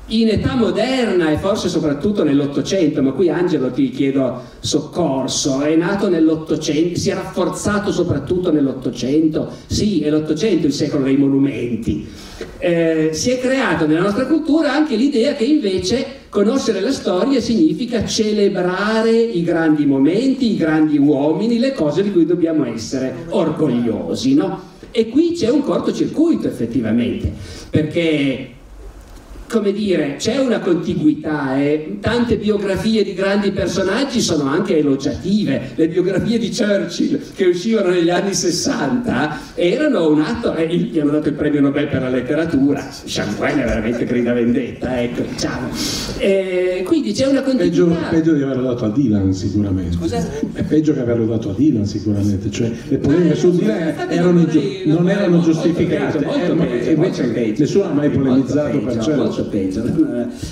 in 0.06 0.30
età 0.30 0.56
moderna 0.56 1.30
e 1.30 1.36
forse 1.36 1.68
soprattutto 1.68 2.24
nell'Ottocento, 2.24 3.00
ma 3.02 3.12
qui 3.12 3.28
Angelo 3.28 3.70
ti 3.70 3.88
chiedo 3.90 4.42
soccorso, 4.58 5.60
è 5.60 5.76
nato 5.76 6.08
nell'Ottocento, 6.08 6.98
si 6.98 7.10
è 7.10 7.14
rafforzato 7.14 7.92
soprattutto 7.92 8.50
nell'Ottocento, 8.50 9.48
sì, 9.66 10.00
è 10.00 10.10
l'Ottocento 10.10 10.66
il 10.66 10.72
secolo 10.72 11.04
dei 11.04 11.16
monumenti. 11.16 12.04
Eh, 12.58 13.10
si 13.12 13.30
è 13.30 13.38
creato 13.38 13.86
nella 13.86 14.02
nostra 14.02 14.26
cultura 14.26 14.72
anche 14.72 14.96
l'idea 14.96 15.34
che 15.34 15.44
invece 15.44 16.04
conoscere 16.28 16.80
la 16.80 16.90
storia 16.90 17.40
significa 17.40 18.04
celebrare 18.04 19.12
i 19.12 19.44
grandi 19.44 19.86
momenti, 19.86 20.50
i 20.50 20.56
grandi 20.56 20.98
uomini, 20.98 21.60
le 21.60 21.72
cose 21.74 22.02
di 22.02 22.10
cui 22.10 22.26
dobbiamo 22.26 22.64
essere 22.64 23.26
orgogliosi, 23.28 24.34
no? 24.34 24.71
E 24.92 25.08
qui 25.08 25.32
c'è 25.32 25.48
un 25.48 25.62
cortocircuito 25.62 26.46
effettivamente, 26.46 27.32
perché 27.70 28.50
come 29.52 29.72
dire, 29.72 30.16
c'è 30.16 30.38
una 30.38 30.60
contiguità 30.60 31.58
e 31.58 31.64
eh? 31.66 31.98
tante 32.00 32.38
biografie 32.38 33.04
di 33.04 33.12
grandi 33.12 33.52
personaggi 33.52 34.22
sono 34.22 34.44
anche 34.48 34.78
elogiative. 34.78 35.72
Le 35.74 35.88
biografie 35.88 36.38
di 36.38 36.48
Churchill 36.48 37.20
che 37.34 37.44
uscivano 37.44 37.90
negli 37.90 38.08
anni 38.08 38.32
60 38.32 39.40
erano 39.54 40.08
un 40.08 40.22
atto, 40.22 40.54
eh, 40.54 40.74
gli 40.74 40.98
hanno 40.98 41.10
dato 41.10 41.28
il 41.28 41.34
premio 41.34 41.60
Nobel 41.60 41.86
per 41.88 42.00
la 42.00 42.08
letteratura, 42.08 42.88
quella 43.36 43.62
è 43.62 43.66
veramente 43.66 44.06
grida 44.06 44.32
vendetta, 44.32 45.02
ecco, 45.02 45.20
diciamo. 45.20 45.68
E 46.16 46.82
quindi 46.86 47.12
c'è 47.12 47.26
una 47.26 47.42
contiguità. 47.42 47.84
Peggio, 47.84 48.08
peggio, 48.08 48.32
di 48.32 48.42
averlo 48.42 48.62
dato 48.62 48.86
a 48.86 48.88
Dylan 48.88 49.34
sicuramente. 49.34 49.96
Scusa? 49.96 50.26
È 50.54 50.62
peggio 50.62 50.94
che 50.94 51.00
averlo 51.00 51.26
dato 51.26 51.50
a 51.50 51.52
Dylan 51.52 51.84
sicuramente, 51.84 52.50
cioè 52.50 52.72
le 52.88 52.96
polemiche 52.96 53.34
su 53.34 53.50
Dylan 53.50 53.94
erano, 54.08 54.46
non 54.86 55.10
erano 55.10 55.40
giustificate, 55.42 56.24
molto 56.24 56.62
eh, 56.62 56.92
invece 56.92 57.54
nessuno 57.54 57.84
ha 57.84 57.92
mai 57.92 58.08
polemizzato 58.08 58.78
per 58.78 58.98
certo 58.98 59.41
molto 59.42 59.48
peggio. 59.48 59.82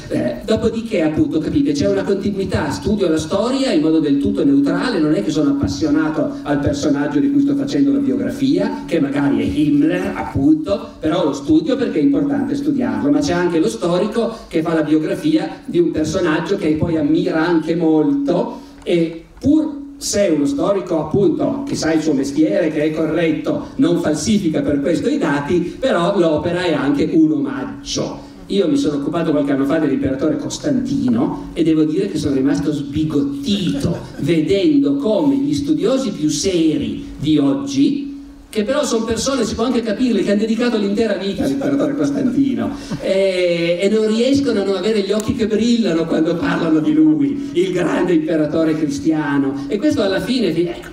Eh, 0.08 0.40
dopodiché, 0.44 1.02
appunto, 1.02 1.38
capite, 1.38 1.72
c'è 1.72 1.88
una 1.88 2.02
continuità, 2.02 2.70
studio 2.70 3.08
la 3.08 3.18
storia 3.18 3.72
in 3.72 3.80
modo 3.80 4.00
del 4.00 4.18
tutto 4.18 4.44
neutrale, 4.44 4.98
non 4.98 5.14
è 5.14 5.22
che 5.22 5.30
sono 5.30 5.50
appassionato 5.50 6.32
al 6.42 6.58
personaggio 6.58 7.20
di 7.20 7.30
cui 7.30 7.42
sto 7.42 7.54
facendo 7.54 7.92
la 7.92 7.98
biografia, 7.98 8.84
che 8.86 9.00
magari 9.00 9.40
è 9.40 9.58
Himmler, 9.58 10.12
appunto, 10.14 10.94
però 10.98 11.24
lo 11.24 11.32
studio 11.32 11.76
perché 11.76 11.98
è 11.98 12.02
importante 12.02 12.54
studiarlo, 12.54 13.10
ma 13.10 13.20
c'è 13.20 13.32
anche 13.32 13.58
lo 13.58 13.68
storico 13.68 14.36
che 14.48 14.62
fa 14.62 14.74
la 14.74 14.82
biografia 14.82 15.60
di 15.64 15.78
un 15.78 15.90
personaggio 15.90 16.56
che 16.56 16.74
poi 16.74 16.96
ammira 16.96 17.46
anche 17.46 17.74
molto 17.76 18.60
e 18.82 19.24
pur 19.38 19.78
se 20.00 20.32
uno 20.34 20.46
storico 20.46 20.98
appunto 20.98 21.64
che 21.66 21.74
sa 21.74 21.92
il 21.92 22.00
suo 22.00 22.14
mestiere, 22.14 22.70
che 22.70 22.84
è 22.84 22.90
corretto, 22.90 23.68
non 23.76 24.00
falsifica 24.00 24.62
per 24.62 24.80
questo 24.80 25.10
i 25.10 25.18
dati, 25.18 25.76
però 25.78 26.18
l'opera 26.18 26.62
è 26.64 26.72
anche 26.72 27.06
un 27.12 27.32
omaggio. 27.32 28.28
Io 28.50 28.66
mi 28.66 28.76
sono 28.76 28.96
occupato 28.96 29.30
qualche 29.30 29.52
anno 29.52 29.64
fa 29.64 29.78
dell'imperatore 29.78 30.36
Costantino 30.36 31.50
e 31.52 31.62
devo 31.62 31.84
dire 31.84 32.08
che 32.08 32.18
sono 32.18 32.34
rimasto 32.34 32.72
sbigottito 32.72 33.96
vedendo 34.18 34.96
come 34.96 35.36
gli 35.36 35.54
studiosi 35.54 36.10
più 36.10 36.28
seri 36.28 37.04
di 37.20 37.38
oggi 37.38 38.08
che 38.48 38.64
però 38.64 38.82
sono 38.84 39.04
persone, 39.04 39.44
si 39.44 39.54
può 39.54 39.62
anche 39.62 39.80
capirle, 39.80 40.24
che 40.24 40.32
hanno 40.32 40.40
dedicato 40.40 40.76
l'intera 40.76 41.14
vita 41.14 41.44
all'imperatore 41.44 41.94
Costantino 41.94 42.76
e, 43.00 43.78
e, 43.80 43.88
non 43.88 44.08
riescono 44.08 44.62
a 44.62 44.64
non 44.64 44.74
avere 44.74 45.02
gli 45.02 45.12
occhi 45.12 45.36
che 45.36 45.46
brillano 45.46 46.04
quando 46.04 46.34
parlano 46.34 46.80
di 46.80 46.92
lui, 46.92 47.50
il 47.52 47.70
grande 47.70 48.14
imperatore 48.14 48.74
cristiano. 48.74 49.66
E 49.68 49.78
questo 49.78 50.02
alla 50.02 50.18
fine, 50.18 50.48
ecco. 50.48 50.88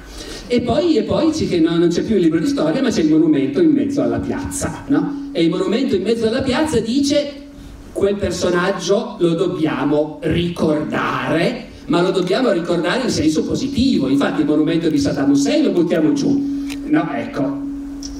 E 0.45 0.61
poi, 0.61 0.97
e 0.97 1.01
poi 1.01 1.31
c'è 1.31 1.57
no, 1.57 1.75
non 1.75 1.89
c'è 1.89 2.03
più 2.03 2.17
il 2.17 2.21
libro 2.21 2.37
di 2.37 2.45
storia, 2.45 2.79
ma 2.83 2.91
c'è 2.91 3.01
il 3.01 3.09
monumento 3.09 3.59
in 3.59 3.71
mezzo 3.71 4.03
alla 4.03 4.19
piazza, 4.19 4.83
no? 4.89 5.29
E 5.31 5.43
il 5.43 5.49
monumento 5.49 5.95
in 5.95 6.03
mezzo 6.03 6.27
alla 6.27 6.43
piazza 6.43 6.79
dice 6.79 7.46
quel 7.97 8.15
personaggio 8.15 9.15
lo 9.17 9.33
dobbiamo 9.33 10.19
ricordare, 10.21 11.65
ma 11.88 11.99
lo 11.99 12.12
dobbiamo 12.12 12.51
ricordare 12.51 13.01
in 13.01 13.10
senso 13.10 13.43
positivo. 13.43 14.07
Infatti 14.07 14.41
il 14.41 14.45
monumento 14.45 14.88
di 14.88 14.99
Saddam 14.99 15.31
Hussein 15.31 15.63
lo 15.63 15.71
buttiamo 15.71 16.13
giù. 16.13 16.67
No, 16.86 17.10
ecco. 17.15 17.65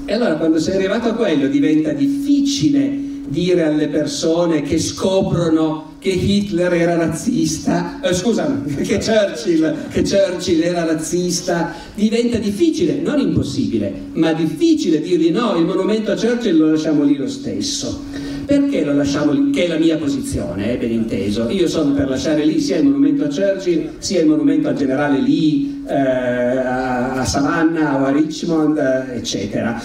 E 0.06 0.14
allora 0.14 0.34
quando 0.38 0.60
sei 0.60 0.78
arrivato 0.78 1.10
a 1.10 1.14
quello 1.14 1.48
diventa 1.48 1.92
difficile 1.92 3.06
dire 3.28 3.66
alle 3.66 3.88
persone 3.88 4.64
che 4.64 4.80
scoprono 4.80 5.96
che 6.00 6.10
Hitler 6.10 6.74
era 6.74 6.96
razzista, 6.96 8.00
eh, 8.02 8.14
scusa, 8.16 8.64
che 8.82 8.98
Churchill, 8.98 9.90
che 9.90 10.02
Churchill 10.02 10.62
era 10.62 10.86
razzista, 10.86 11.76
diventa 11.94 12.40
difficile, 12.40 12.96
non 12.96 13.20
impossibile, 13.20 13.94
ma 14.14 14.34
difficile 14.34 15.02
dirgli 15.02 15.30
no, 15.30 15.56
il 15.56 15.66
monumento 15.66 16.12
a 16.12 16.16
Churchill 16.16 16.58
lo 16.58 16.72
lasciamo 16.72 17.04
lì 17.04 17.16
lo 17.16 17.28
stesso. 17.28 18.27
Perché 18.48 18.86
lo 18.86 18.94
lasciamo 18.94 19.34
lì? 19.34 19.50
Che 19.50 19.66
è 19.66 19.68
la 19.68 19.78
mia 19.78 19.98
posizione, 19.98 20.72
eh, 20.72 20.78
ben 20.78 20.94
inteso. 20.94 21.50
Io 21.50 21.68
sono 21.68 21.92
per 21.92 22.08
lasciare 22.08 22.46
lì 22.46 22.62
sia 22.62 22.78
il 22.78 22.86
monumento 22.86 23.26
a 23.26 23.28
Churchill, 23.28 23.90
sia 23.98 24.22
il 24.22 24.28
monumento 24.28 24.70
al 24.70 24.76
generale 24.76 25.20
Lee, 25.20 25.84
eh, 25.86 25.94
a 25.94 27.26
Savannah 27.26 28.02
o 28.02 28.06
a 28.06 28.12
Richmond, 28.12 28.78
eh, 28.78 29.18
eccetera. 29.18 29.78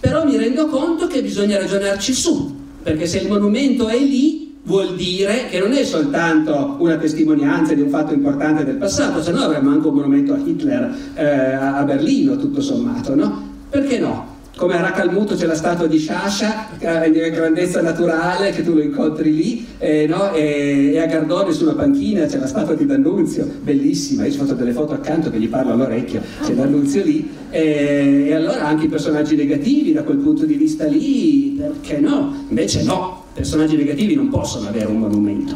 Però 0.00 0.26
mi 0.26 0.36
rendo 0.36 0.66
conto 0.66 1.06
che 1.06 1.22
bisogna 1.22 1.56
ragionarci 1.56 2.12
su, 2.12 2.54
perché 2.82 3.06
se 3.06 3.20
il 3.20 3.28
monumento 3.28 3.88
è 3.88 3.98
lì, 3.98 4.54
vuol 4.64 4.96
dire 4.96 5.46
che 5.48 5.58
non 5.58 5.72
è 5.72 5.82
soltanto 5.82 6.76
una 6.78 6.96
testimonianza 6.98 7.72
di 7.72 7.80
un 7.80 7.88
fatto 7.88 8.12
importante 8.12 8.66
del 8.66 8.76
passato, 8.76 9.22
se 9.22 9.32
no 9.32 9.44
avremmo 9.44 9.70
anche 9.70 9.88
un 9.88 9.94
monumento 9.94 10.34
a 10.34 10.38
Hitler 10.44 10.94
eh, 11.14 11.24
a 11.24 11.82
Berlino, 11.84 12.36
tutto 12.36 12.60
sommato, 12.60 13.14
no? 13.14 13.48
Perché 13.70 13.98
no? 13.98 14.29
Come 14.56 14.76
a 14.76 14.80
Racalmuto 14.80 15.34
c'è 15.34 15.46
la 15.46 15.54
statua 15.54 15.86
di 15.86 15.98
Sciascia 15.98 16.78
eh, 16.78 17.10
di 17.10 17.18
grandezza 17.30 17.80
naturale 17.80 18.50
che 18.50 18.62
tu 18.62 18.74
lo 18.74 18.82
incontri 18.82 19.34
lì 19.34 19.66
eh, 19.78 20.06
no? 20.06 20.32
e, 20.32 20.90
e, 20.92 21.00
a 21.00 21.06
Gardone 21.06 21.52
su 21.52 21.62
una 21.62 21.74
panchina 21.74 22.26
c'è 22.26 22.38
la 22.38 22.46
statua 22.46 22.74
di 22.74 22.84
D'Annunzio 22.84 23.48
bellissima, 23.62 24.26
io 24.26 24.32
ci 24.32 24.38
ho 24.38 24.42
fatto 24.42 24.54
delle 24.54 24.72
foto 24.72 24.92
accanto 24.92 25.30
che 25.30 25.38
gli 25.38 25.48
parlo 25.48 25.72
all'orecchio 25.72 26.20
c'è 26.42 26.52
D'Annunzio 26.52 27.02
lì 27.04 27.30
e, 27.48 28.26
e 28.28 28.34
allora 28.34 28.66
anche 28.66 28.84
i 28.84 28.88
personaggi 28.88 29.36
negativi 29.36 29.92
da 29.92 30.02
quel 30.02 30.18
punto 30.18 30.44
di 30.44 30.54
vista 30.54 30.84
lì 30.84 31.56
perché 31.56 31.98
no? 31.98 32.44
invece 32.48 32.82
no, 32.82 33.24
personaggi 33.32 33.76
negativi 33.76 34.14
non 34.14 34.28
possono 34.28 34.68
avere 34.68 34.86
un 34.86 34.98
monumento 34.98 35.54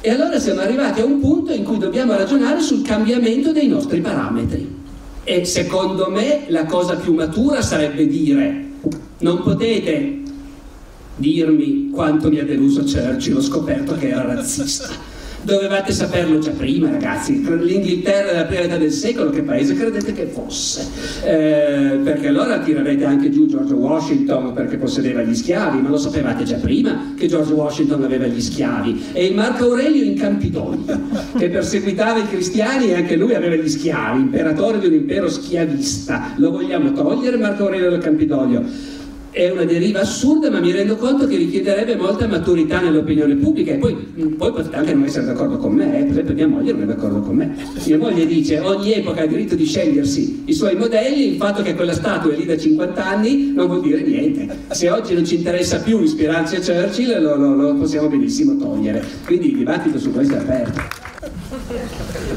e 0.00 0.10
allora 0.10 0.38
siamo 0.38 0.60
arrivati 0.60 1.00
a 1.00 1.04
un 1.04 1.20
punto 1.20 1.52
in 1.52 1.64
cui 1.64 1.78
dobbiamo 1.78 2.16
ragionare 2.16 2.60
sul 2.60 2.82
cambiamento 2.82 3.52
dei 3.52 3.66
nostri 3.66 4.00
parametri 4.00 4.84
e 5.28 5.44
secondo 5.44 6.08
me 6.08 6.44
la 6.46 6.66
cosa 6.66 6.94
più 6.94 7.12
matura 7.12 7.60
sarebbe 7.60 8.06
dire 8.06 8.64
non 9.18 9.42
potete 9.42 10.22
dirmi 11.16 11.90
quanto 11.90 12.28
mi 12.28 12.38
ha 12.38 12.44
deluso 12.44 12.82
Churchill, 12.82 13.36
ho 13.36 13.40
scoperto 13.40 13.96
che 13.96 14.10
era 14.10 14.24
razzista 14.24 14.88
Dovevate 15.46 15.92
saperlo 15.92 16.40
già 16.40 16.50
prima, 16.50 16.90
ragazzi. 16.90 17.40
L'Inghilterra 17.40 18.32
della 18.32 18.44
prima 18.46 18.62
metà 18.62 18.78
del 18.78 18.90
secolo, 18.90 19.30
che 19.30 19.42
paese 19.42 19.76
credete 19.76 20.12
che 20.12 20.26
fosse? 20.26 20.84
Eh, 21.22 21.98
perché 22.02 22.26
allora 22.26 22.58
tirerete 22.58 23.04
anche 23.04 23.30
giù 23.30 23.46
George 23.46 23.72
Washington 23.72 24.52
perché 24.54 24.76
possedeva 24.76 25.22
gli 25.22 25.36
schiavi, 25.36 25.82
ma 25.82 25.88
lo 25.88 25.98
sapevate 25.98 26.42
già 26.42 26.56
prima 26.56 27.14
che 27.16 27.28
George 27.28 27.52
Washington 27.52 28.02
aveva 28.02 28.26
gli 28.26 28.40
schiavi. 28.40 29.04
E 29.12 29.26
il 29.26 29.36
Marco 29.36 29.66
Aurelio 29.66 30.02
in 30.02 30.18
Campidoglio, 30.18 30.98
che 31.38 31.48
perseguitava 31.48 32.18
i 32.18 32.26
cristiani 32.26 32.88
e 32.88 32.94
anche 32.94 33.14
lui 33.14 33.34
aveva 33.34 33.54
gli 33.54 33.68
schiavi, 33.68 34.22
imperatore 34.22 34.80
di 34.80 34.86
un 34.86 34.94
impero 34.94 35.30
schiavista. 35.30 36.32
Lo 36.38 36.50
vogliamo 36.50 36.90
togliere 36.90 37.36
Marco 37.36 37.66
Aurelio 37.66 37.90
del 37.90 38.00
Campidoglio? 38.00 38.95
È 39.36 39.50
una 39.50 39.64
deriva 39.64 40.00
assurda, 40.00 40.50
ma 40.50 40.60
mi 40.60 40.72
rendo 40.72 40.96
conto 40.96 41.26
che 41.26 41.36
richiederebbe 41.36 41.94
molta 41.94 42.26
maturità 42.26 42.80
nell'opinione 42.80 43.34
pubblica 43.34 43.72
e 43.72 43.76
poi, 43.76 43.94
poi 43.94 44.50
potete 44.50 44.74
anche 44.74 44.94
non 44.94 45.04
essere 45.04 45.26
d'accordo 45.26 45.58
con 45.58 45.74
me, 45.74 45.98
eh? 45.98 46.02
per 46.04 46.12
esempio 46.12 46.32
mia 46.32 46.48
moglie 46.48 46.72
non 46.72 46.82
è 46.84 46.86
d'accordo 46.86 47.20
con 47.20 47.36
me. 47.36 47.54
Mia 47.84 47.98
moglie 47.98 48.24
dice 48.24 48.60
ogni 48.60 48.94
epoca 48.94 49.20
ha 49.20 49.24
il 49.24 49.28
diritto 49.28 49.54
di 49.54 49.66
scegliersi 49.66 50.44
i 50.46 50.54
suoi 50.54 50.74
modelli, 50.76 51.32
il 51.32 51.36
fatto 51.36 51.60
che 51.60 51.74
quella 51.74 51.92
statua 51.92 52.32
è 52.32 52.34
lì 52.36 52.46
da 52.46 52.56
50 52.56 53.06
anni 53.06 53.52
non 53.52 53.66
vuol 53.66 53.82
dire 53.82 54.00
niente. 54.00 54.56
Se 54.70 54.88
oggi 54.88 55.12
non 55.12 55.26
ci 55.26 55.34
interessa 55.34 55.80
più 55.80 56.00
ispirarsi 56.00 56.56
a 56.56 56.60
Churchill 56.60 57.20
lo, 57.20 57.36
lo, 57.36 57.54
lo 57.54 57.74
possiamo 57.74 58.08
benissimo 58.08 58.56
togliere. 58.56 59.04
Quindi 59.26 59.50
il 59.50 59.58
dibattito 59.58 59.98
su 59.98 60.12
questo 60.12 60.36
è 60.36 60.38
aperto. 60.38 60.80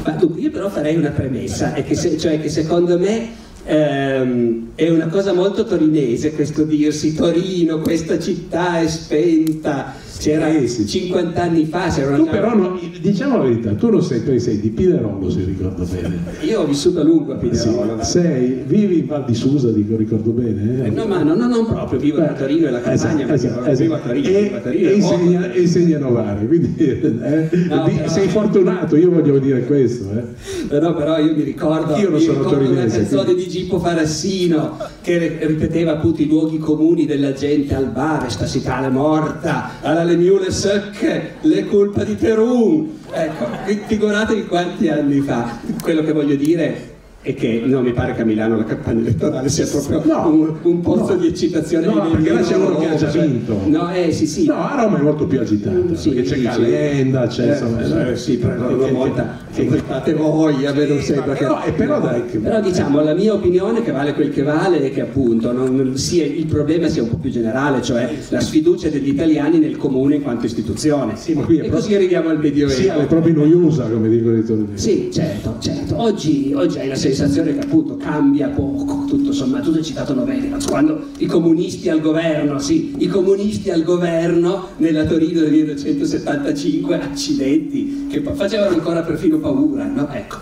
Ma 0.04 0.10
dunque 0.10 0.38
io 0.38 0.50
però 0.50 0.68
farei 0.68 0.96
una 0.96 1.10
premessa, 1.10 1.72
che 1.72 1.94
se, 1.94 2.18
cioè 2.18 2.38
che 2.38 2.50
secondo 2.50 2.98
me 2.98 3.48
ehm, 3.64 4.70
è 4.74 4.88
una 4.88 5.08
cosa 5.08 5.32
molto 5.32 5.64
torinese 5.64 6.32
questo 6.32 6.64
dirsi 6.64 7.14
Torino, 7.14 7.80
questa 7.80 8.18
città 8.18 8.80
è 8.80 8.88
spenta, 8.88 9.94
c'era 10.20 10.48
eh, 10.48 10.68
sì. 10.68 10.86
50 10.86 11.42
anni 11.42 11.64
fa 11.64 11.88
c'era 11.88 12.14
tu 12.14 12.26
però 12.26 12.54
non, 12.54 12.78
diciamo 13.00 13.38
la 13.38 13.44
verità 13.44 13.72
tu 13.72 13.88
non 13.88 14.02
sei, 14.02 14.22
tu 14.22 14.36
sei 14.36 14.60
di 14.60 14.68
Pinerolo 14.68 15.30
se 15.30 15.44
ricordo 15.44 15.84
bene 15.84 16.18
io 16.42 16.60
ho 16.60 16.66
vissuto 16.66 17.00
a 17.00 17.02
lungo 17.04 17.32
a 17.32 17.36
Pinerolo 17.36 18.02
sì, 18.02 18.10
sei, 18.10 18.62
vivi 18.66 18.98
in 18.98 19.06
Val 19.06 19.24
di 19.24 19.34
Susa 19.34 19.70
dico, 19.70 19.96
ricordo 19.96 20.30
bene 20.32 20.84
eh? 20.84 20.90
no 20.90 21.06
ma 21.06 21.22
no, 21.22 21.34
no, 21.34 21.46
non 21.46 21.64
proprio 21.64 21.98
vivo 21.98 22.18
Beh, 22.18 22.28
a 22.28 22.32
Torino 22.34 22.66
e 22.66 22.70
la 22.70 22.80
campagna 22.82 23.32
esatto, 23.32 23.64
esatto, 23.64 23.82
vivo 23.82 23.94
a 23.94 23.98
Torino, 23.98 24.28
e, 24.28 24.52
a 24.54 24.58
Torino 24.60 24.88
e 24.88 24.92
insegna, 24.92 25.54
insegna, 25.54 25.96
a 25.96 26.00
Novare 26.00 26.46
quindi 26.46 26.74
eh, 26.84 27.48
no, 27.68 27.84
però, 27.84 28.08
sei 28.08 28.28
fortunato 28.28 28.96
io 28.96 29.10
voglio 29.10 29.38
dire 29.38 29.64
questo 29.64 30.04
eh. 30.12 30.78
no 30.78 30.94
però 30.94 31.18
io 31.18 31.34
mi 31.34 31.44
ricordo 31.44 31.96
io 31.96 32.10
non 32.10 32.20
sono 32.20 32.42
torinese 32.42 32.74
una 32.74 32.86
canzone 32.86 33.24
quindi... 33.24 33.44
di 33.44 33.48
Gippo 33.48 33.78
Farassino 33.78 34.76
che 35.00 35.38
ripeteva 35.40 35.92
appunto 35.92 36.20
i 36.20 36.26
luoghi 36.26 36.58
comuni 36.58 37.06
della 37.06 37.32
gente 37.32 37.74
al 37.74 37.86
bar 37.86 38.30
sta 38.30 38.46
citale 38.46 38.90
morta 38.90 39.80
alla 39.80 40.09
le 40.10 40.16
miule 40.16 40.50
secche, 40.50 41.34
le 41.42 41.66
colpe 41.66 42.04
di 42.04 42.14
Perù. 42.14 42.98
Ecco, 43.12 43.46
figuratevi 43.86 44.46
quanti 44.46 44.88
anni 44.88 45.20
fa. 45.20 45.58
Quello 45.80 46.02
che 46.02 46.12
voglio 46.12 46.34
dire 46.34 46.88
è 47.22 47.34
che 47.34 47.62
non 47.64 47.84
mi 47.84 47.92
pare 47.92 48.14
che 48.14 48.22
a 48.22 48.24
Milano 48.24 48.56
la 48.56 48.64
campagna 48.64 49.00
elettorale 49.00 49.48
sia 49.50 49.66
proprio 49.66 50.02
no, 50.04 50.26
un, 50.28 50.56
un, 50.62 50.80
pozzo 50.80 51.12
no, 51.12 51.20
di 51.20 51.26
eccitazione 51.26 51.84
no, 51.84 52.00
di 52.00 52.16
perché 52.16 52.32
là 52.32 52.40
c'è 52.40 52.56
uno 52.56 52.78
che 52.78 52.88
ha 52.88 52.94
già 52.94 53.10
vinto 53.10 53.60
no, 53.66 53.92
eh, 53.92 54.10
sì, 54.10 54.26
sì. 54.26 54.46
no, 54.46 54.54
a 54.54 54.82
Roma 54.82 54.98
è 54.98 55.02
molto 55.02 55.26
più 55.26 55.38
agitata 55.38 55.76
mm, 55.76 55.92
sì, 55.92 56.14
c'è 56.22 56.40
Calenda 56.40 57.26
c'è 57.26 57.42
eh, 57.42 57.52
insomma, 57.52 58.08
eh, 58.08 58.16
sì, 58.16 58.42
molta, 58.90 59.36
che 59.52 59.64
voi 59.64 59.82
fate 59.84 60.14
voi, 60.14 60.66
a 60.66 60.72
me 60.72 60.86
non 60.86 61.00
sembra 61.00 61.34
che... 61.34 61.44
Però, 61.44 61.60
però, 61.76 62.00
dai, 62.00 62.26
che... 62.26 62.38
però 62.38 62.60
diciamo, 62.60 63.02
la 63.02 63.14
mia 63.14 63.34
opinione 63.34 63.82
che 63.82 63.92
vale 63.92 64.14
quel 64.14 64.30
che 64.30 64.42
vale 64.42 64.80
è 64.80 64.92
che 64.92 65.00
appunto 65.00 65.52
non 65.52 65.96
sia, 65.96 66.24
il 66.24 66.46
problema 66.46 66.88
sia 66.88 67.02
un 67.02 67.10
po' 67.10 67.16
più 67.16 67.30
generale, 67.30 67.82
cioè 67.82 68.14
la 68.28 68.40
sfiducia 68.40 68.88
degli 68.88 69.08
italiani 69.08 69.58
nel 69.58 69.76
comune 69.76 70.16
in 70.16 70.22
quanto 70.22 70.46
istituzione. 70.46 71.16
Sì, 71.16 71.34
ma 71.34 71.42
qui 71.44 71.56
e 71.56 71.58
proprio- 71.60 71.80
così 71.80 71.94
arriviamo 71.94 72.28
al 72.28 72.38
Medioevo. 72.38 72.72
Sì, 72.72 72.86
è 72.86 73.06
proprio 73.06 73.34
noiosa, 73.34 73.84
come 73.88 74.08
dicono 74.08 74.36
i 74.36 74.44
tornei. 74.44 74.78
Sì, 74.78 75.10
certo, 75.12 75.56
certo. 75.58 76.00
Oggi, 76.00 76.52
oggi 76.54 76.78
hai 76.78 76.88
la 76.88 76.94
sensazione 76.94 77.52
che 77.54 77.60
appunto 77.60 77.96
cambia 77.96 78.48
poco, 78.48 79.04
tutto 79.06 79.32
sommato. 79.32 79.70
Tu 79.70 79.76
hai 79.76 79.84
citato 79.84 80.14
Novelli, 80.14 80.50
quando 80.68 81.06
i 81.18 81.26
comunisti 81.26 81.88
al 81.88 82.00
governo, 82.00 82.58
sì, 82.58 82.94
i 82.98 83.06
comunisti 83.08 83.70
al 83.70 83.82
governo 83.82 84.68
nella 84.76 85.04
Torino 85.04 85.40
del 85.40 85.50
1975, 85.50 87.00
accidenti, 87.00 88.06
che 88.08 88.20
fa- 88.20 88.32
facevano 88.34 88.74
ancora 88.74 89.02
perfino 89.02 89.38
paura, 89.38 89.49
no? 89.54 90.08
Ecco, 90.12 90.36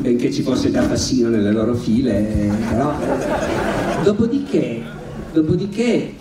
benché 0.00 0.32
ci 0.32 0.42
fosse 0.42 0.70
già 0.70 0.82
Fassino 0.82 1.28
nelle 1.28 1.52
loro 1.52 1.74
file, 1.74 2.50
però... 2.70 2.94
Dopodiché, 4.02 4.82
dopodiché 5.32 6.14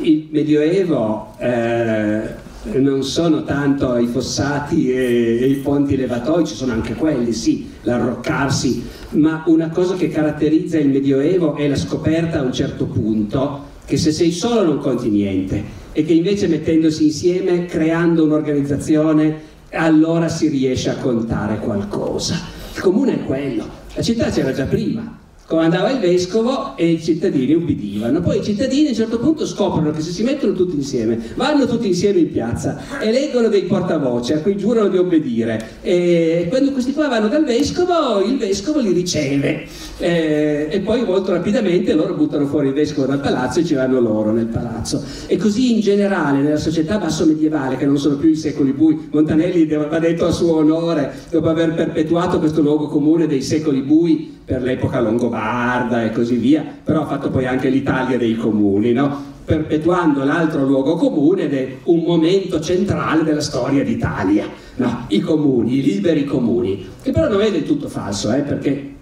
il 0.00 0.28
Medioevo 0.30 1.34
eh, 1.38 2.42
non 2.72 3.02
sono 3.02 3.42
tanto 3.44 3.96
i 3.96 4.06
fossati 4.06 4.90
e, 4.92 5.38
e 5.40 5.46
i 5.46 5.54
ponti 5.56 5.96
levatoi, 5.96 6.46
ci 6.46 6.54
sono 6.54 6.72
anche 6.72 6.94
quelli, 6.94 7.32
sì, 7.32 7.70
l'arroccarsi, 7.82 8.84
ma 9.10 9.42
una 9.46 9.68
cosa 9.68 9.94
che 9.94 10.08
caratterizza 10.08 10.78
il 10.78 10.88
Medioevo 10.88 11.56
è 11.56 11.68
la 11.68 11.76
scoperta 11.76 12.40
a 12.40 12.42
un 12.42 12.52
certo 12.52 12.86
punto 12.86 13.72
che 13.86 13.96
se 13.96 14.12
sei 14.12 14.30
solo 14.30 14.64
non 14.64 14.78
conti 14.78 15.08
niente 15.08 15.82
e 15.92 16.04
che 16.04 16.12
invece 16.12 16.48
mettendosi 16.48 17.04
insieme, 17.04 17.66
creando 17.66 18.24
un'organizzazione, 18.24 19.52
allora 19.74 20.28
si 20.28 20.48
riesce 20.48 20.90
a 20.90 20.96
contare 20.96 21.58
qualcosa. 21.58 22.36
Il 22.74 22.80
comune 22.80 23.14
è 23.14 23.24
quello, 23.24 23.66
la 23.94 24.02
città 24.02 24.30
c'era 24.30 24.52
già 24.52 24.64
prima, 24.64 25.18
comandava 25.46 25.90
il 25.90 25.98
vescovo 25.98 26.76
e 26.76 26.88
i 26.88 27.02
cittadini 27.02 27.54
ubbidivano. 27.54 28.20
Poi 28.20 28.38
i 28.38 28.42
cittadini 28.42 28.86
a 28.86 28.90
un 28.90 28.94
certo 28.94 29.18
punto 29.18 29.46
scoprono 29.46 29.90
che 29.90 30.00
se 30.00 30.10
si 30.10 30.22
mettono 30.22 30.52
tutti 30.52 30.76
insieme, 30.76 31.18
vanno 31.36 31.66
tutti 31.66 31.86
insieme 31.86 32.20
in 32.20 32.30
piazza, 32.30 32.80
eleggono 33.00 33.48
dei 33.48 33.64
portavoce 33.64 34.34
a 34.34 34.40
cui 34.40 34.56
giurano 34.56 34.88
di 34.88 34.96
obbedire 34.96 35.78
e 35.82 36.46
quando 36.48 36.72
questi 36.72 36.92
qua 36.92 37.08
vanno 37.08 37.28
dal 37.28 37.44
vescovo, 37.44 38.20
il 38.20 38.38
vescovo 38.38 38.80
li 38.80 38.92
riceve 38.92 39.66
Eh, 39.98 40.66
e 40.70 40.80
poi 40.80 41.04
molto 41.04 41.30
rapidamente 41.30 41.94
loro 41.94 42.14
buttano 42.14 42.46
fuori 42.46 42.68
il 42.68 42.74
vescovo 42.74 43.06
dal 43.06 43.20
palazzo 43.20 43.60
e 43.60 43.64
ci 43.64 43.74
vanno 43.74 44.00
loro 44.00 44.32
nel 44.32 44.46
palazzo. 44.46 45.02
E 45.26 45.36
così 45.36 45.74
in 45.74 45.80
generale 45.80 46.40
nella 46.40 46.56
società 46.56 46.98
basso 46.98 47.24
medievale, 47.24 47.76
che 47.76 47.86
non 47.86 47.96
sono 47.96 48.16
più 48.16 48.28
i 48.28 48.34
secoli 48.36 48.72
bui, 48.72 49.08
Montanelli 49.12 49.66
va 49.66 49.98
detto 50.00 50.26
a 50.26 50.32
suo 50.32 50.56
onore, 50.56 51.12
dopo 51.30 51.48
aver 51.48 51.74
perpetuato 51.74 52.40
questo 52.40 52.60
luogo 52.60 52.88
comune 52.88 53.28
dei 53.28 53.42
secoli 53.42 53.82
bui, 53.82 54.42
per 54.44 54.62
l'epoca 54.62 55.00
longobarda 55.00 56.04
e 56.04 56.12
così 56.12 56.36
via, 56.36 56.64
però 56.84 57.02
ha 57.02 57.06
fatto 57.06 57.30
poi 57.30 57.46
anche 57.46 57.68
l'Italia 57.68 58.18
dei 58.18 58.36
comuni, 58.36 58.92
no? 58.92 59.32
perpetuando 59.44 60.24
l'altro 60.24 60.64
luogo 60.64 60.96
comune 60.96 61.42
ed 61.42 61.54
è 61.54 61.76
un 61.84 62.00
momento 62.00 62.60
centrale 62.60 63.24
della 63.24 63.40
storia 63.40 63.84
d'Italia, 63.84 64.46
no? 64.76 65.04
i 65.08 65.20
comuni, 65.20 65.78
i 65.78 65.82
liberi 65.82 66.24
comuni, 66.24 66.86
che 67.02 67.10
però 67.10 67.28
non 67.28 67.40
è 67.40 67.50
del 67.50 67.64
tutto 67.64 67.88
falso, 67.88 68.32
eh? 68.32 68.40
perché 68.40 68.92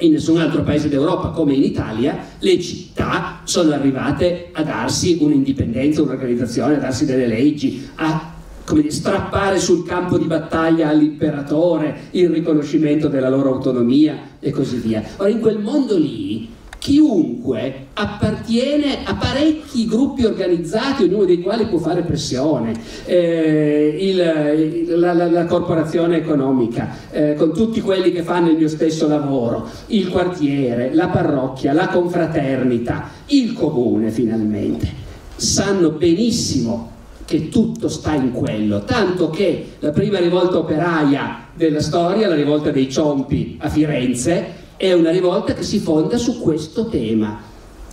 in 0.00 0.12
nessun 0.12 0.38
altro 0.38 0.62
paese 0.62 0.88
d'Europa 0.88 1.28
come 1.28 1.52
in 1.54 1.62
Italia 1.62 2.18
le 2.38 2.60
città 2.60 3.40
sono 3.44 3.72
arrivate 3.72 4.48
a 4.52 4.62
darsi 4.62 5.18
un'indipendenza, 5.20 6.02
un'organizzazione, 6.02 6.76
a 6.76 6.78
darsi 6.78 7.04
delle 7.04 7.26
leggi, 7.26 7.88
a 7.96 8.29
come 8.70 8.82
dire, 8.82 8.92
strappare 8.94 9.58
sul 9.58 9.84
campo 9.84 10.16
di 10.16 10.26
battaglia 10.26 10.88
all'imperatore 10.88 12.02
il 12.12 12.28
riconoscimento 12.30 13.08
della 13.08 13.28
loro 13.28 13.52
autonomia 13.52 14.16
e 14.38 14.52
così 14.52 14.76
via. 14.76 15.02
Ora 15.16 15.28
in 15.28 15.40
quel 15.40 15.58
mondo 15.58 15.96
lì 15.98 16.48
chiunque 16.78 17.88
appartiene 17.92 19.04
a 19.04 19.14
parecchi 19.14 19.84
gruppi 19.86 20.24
organizzati, 20.24 21.02
ognuno 21.02 21.24
dei 21.26 21.40
quali 21.42 21.66
può 21.66 21.78
fare 21.78 22.02
pressione, 22.02 22.72
eh, 23.04 23.96
il- 24.00 24.98
la, 24.98 25.12
la- 25.12 25.30
la 25.30 25.44
corporazione 25.44 26.16
economica, 26.16 26.88
eh, 27.10 27.34
con 27.34 27.52
tutti 27.52 27.80
quelli 27.82 28.12
che 28.12 28.22
fanno 28.22 28.48
il 28.50 28.56
mio 28.56 28.68
stesso 28.68 29.06
lavoro, 29.08 29.68
il 29.88 30.08
quartiere, 30.08 30.94
la 30.94 31.08
parrocchia, 31.08 31.72
la 31.74 31.88
confraternita, 31.88 33.10
il 33.26 33.52
comune 33.52 34.10
finalmente, 34.10 34.88
sanno 35.36 35.90
benissimo 35.90 36.89
che 37.30 37.48
tutto 37.48 37.88
sta 37.88 38.12
in 38.14 38.32
quello, 38.32 38.82
tanto 38.82 39.30
che 39.30 39.74
la 39.78 39.92
prima 39.92 40.18
rivolta 40.18 40.58
operaia 40.58 41.46
della 41.54 41.80
storia, 41.80 42.26
la 42.26 42.34
rivolta 42.34 42.72
dei 42.72 42.90
Ciompi 42.90 43.56
a 43.60 43.68
Firenze, 43.68 44.46
è 44.76 44.92
una 44.94 45.12
rivolta 45.12 45.54
che 45.54 45.62
si 45.62 45.78
fonda 45.78 46.16
su 46.16 46.40
questo 46.40 46.88
tema. 46.88 47.40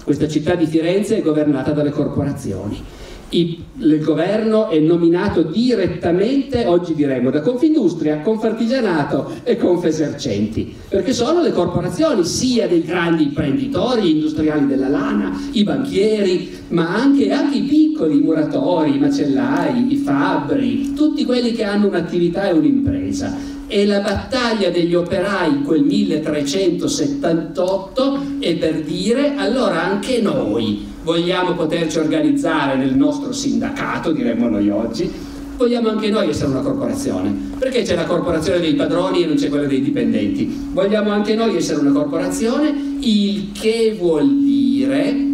Questa 0.04 0.28
città 0.28 0.56
di 0.56 0.66
Firenze 0.66 1.18
è 1.18 1.22
governata 1.22 1.72
dalle 1.72 1.92
corporazioni. 1.92 2.84
I- 3.30 3.62
il 3.80 4.02
governo 4.02 4.70
è 4.70 4.80
nominato 4.80 5.42
direttamente, 5.42 6.66
oggi 6.66 6.94
diremmo, 6.94 7.30
da 7.30 7.42
Confindustria, 7.42 8.22
Confartigianato 8.22 9.32
e 9.44 9.58
Confesercenti, 9.58 10.74
perché 10.88 11.12
sono 11.12 11.42
le 11.42 11.52
corporazioni 11.52 12.24
sia 12.24 12.68
dei 12.68 12.84
grandi 12.84 13.24
imprenditori, 13.24 14.12
industriali 14.12 14.66
della 14.66 14.88
lana, 14.88 15.38
i 15.52 15.64
banchieri, 15.64 16.50
ma 16.70 16.96
anche, 16.96 17.30
anche 17.32 17.58
i 17.58 17.64
piccoli, 17.64 18.18
i 18.18 18.22
muratori, 18.22 18.96
i 18.96 19.00
macellai, 19.00 19.92
i 19.92 19.98
fabbri, 19.98 20.94
tutti 20.94 21.26
quelli 21.26 21.52
che 21.52 21.64
hanno 21.64 21.88
un'attività 21.88 22.48
e 22.48 22.54
un'impresa. 22.54 23.56
E 23.70 23.86
la 23.86 24.00
battaglia 24.00 24.70
degli 24.70 24.96
operai 24.96 25.62
quel 25.62 25.84
1378 25.84 28.20
è 28.40 28.56
per 28.56 28.82
dire 28.82 29.34
allora 29.36 29.84
anche 29.84 30.22
noi 30.22 30.88
vogliamo 31.04 31.54
poterci 31.54 32.00
organizzare 32.00 32.78
nel 32.78 32.96
nostro 32.96 33.34
sindacato, 33.34 34.14
diremmo 34.14 34.48
noi 34.48 34.70
oggi, 34.70 35.12
vogliamo 35.58 35.90
anche 35.90 36.10
noi 36.10 36.30
essere 36.30 36.52
una 36.52 36.62
corporazione. 36.62 37.56
Perché 37.60 37.82
c'è 37.82 37.96
la 37.96 38.06
corporazione 38.06 38.62
dei 38.62 38.76
padroni 38.76 39.24
e 39.24 39.26
non 39.26 39.36
c'è 39.36 39.50
quella 39.50 39.68
dei 39.68 39.82
dipendenti? 39.82 40.70
Vogliamo 40.72 41.12
anche 41.12 41.36
noi 41.36 41.58
essere 41.58 41.82
una 41.82 41.92
corporazione, 41.92 42.74
il 43.02 43.52
che 43.52 43.98
vuol 44.00 44.44
dire 44.44 45.26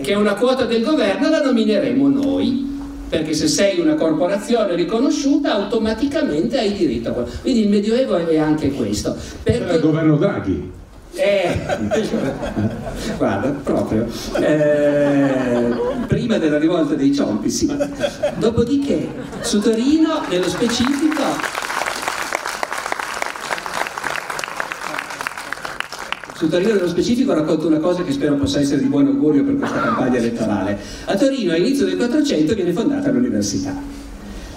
che 0.00 0.14
una 0.14 0.34
quota 0.34 0.64
del 0.64 0.84
governo 0.84 1.28
la 1.28 1.42
nomineremo 1.42 2.08
noi. 2.08 2.71
Perché 3.12 3.34
se 3.34 3.46
sei 3.46 3.78
una 3.78 3.94
corporazione 3.94 4.74
riconosciuta 4.74 5.52
automaticamente 5.52 6.58
hai 6.58 6.72
diritto 6.72 7.10
a 7.10 7.12
quello. 7.12 7.28
Quindi 7.42 7.60
il 7.64 7.68
Medioevo 7.68 8.16
è 8.16 8.38
anche 8.38 8.70
questo. 8.70 9.14
Era 9.42 9.56
il 9.58 9.64
Perché 9.64 9.80
governo 9.80 10.16
Draghi. 10.16 10.70
eh, 11.14 11.58
guarda, 13.18 13.48
proprio. 13.62 14.06
Eh, 14.40 15.74
prima 16.06 16.38
della 16.38 16.56
rivolta 16.58 16.94
dei 16.94 17.14
ciompi, 17.14 17.50
sì. 17.50 17.70
Dopodiché, 18.38 19.08
su 19.42 19.60
Torino, 19.60 20.22
nello 20.30 20.48
specifico, 20.48 21.21
Su 26.42 26.48
Torino 26.48 26.74
nello 26.74 26.88
specifico 26.88 27.32
racconto 27.34 27.68
una 27.68 27.78
cosa 27.78 28.02
che 28.02 28.10
spero 28.10 28.34
possa 28.34 28.58
essere 28.58 28.80
di 28.80 28.88
buon 28.88 29.06
augurio 29.06 29.44
per 29.44 29.58
questa 29.58 29.80
campagna 29.80 30.18
elettorale. 30.18 30.76
A 31.04 31.16
Torino 31.16 31.52
all'inizio 31.52 31.84
del 31.84 31.96
400 31.96 32.54
viene 32.54 32.72
fondata 32.72 33.12
l'università. 33.12 33.72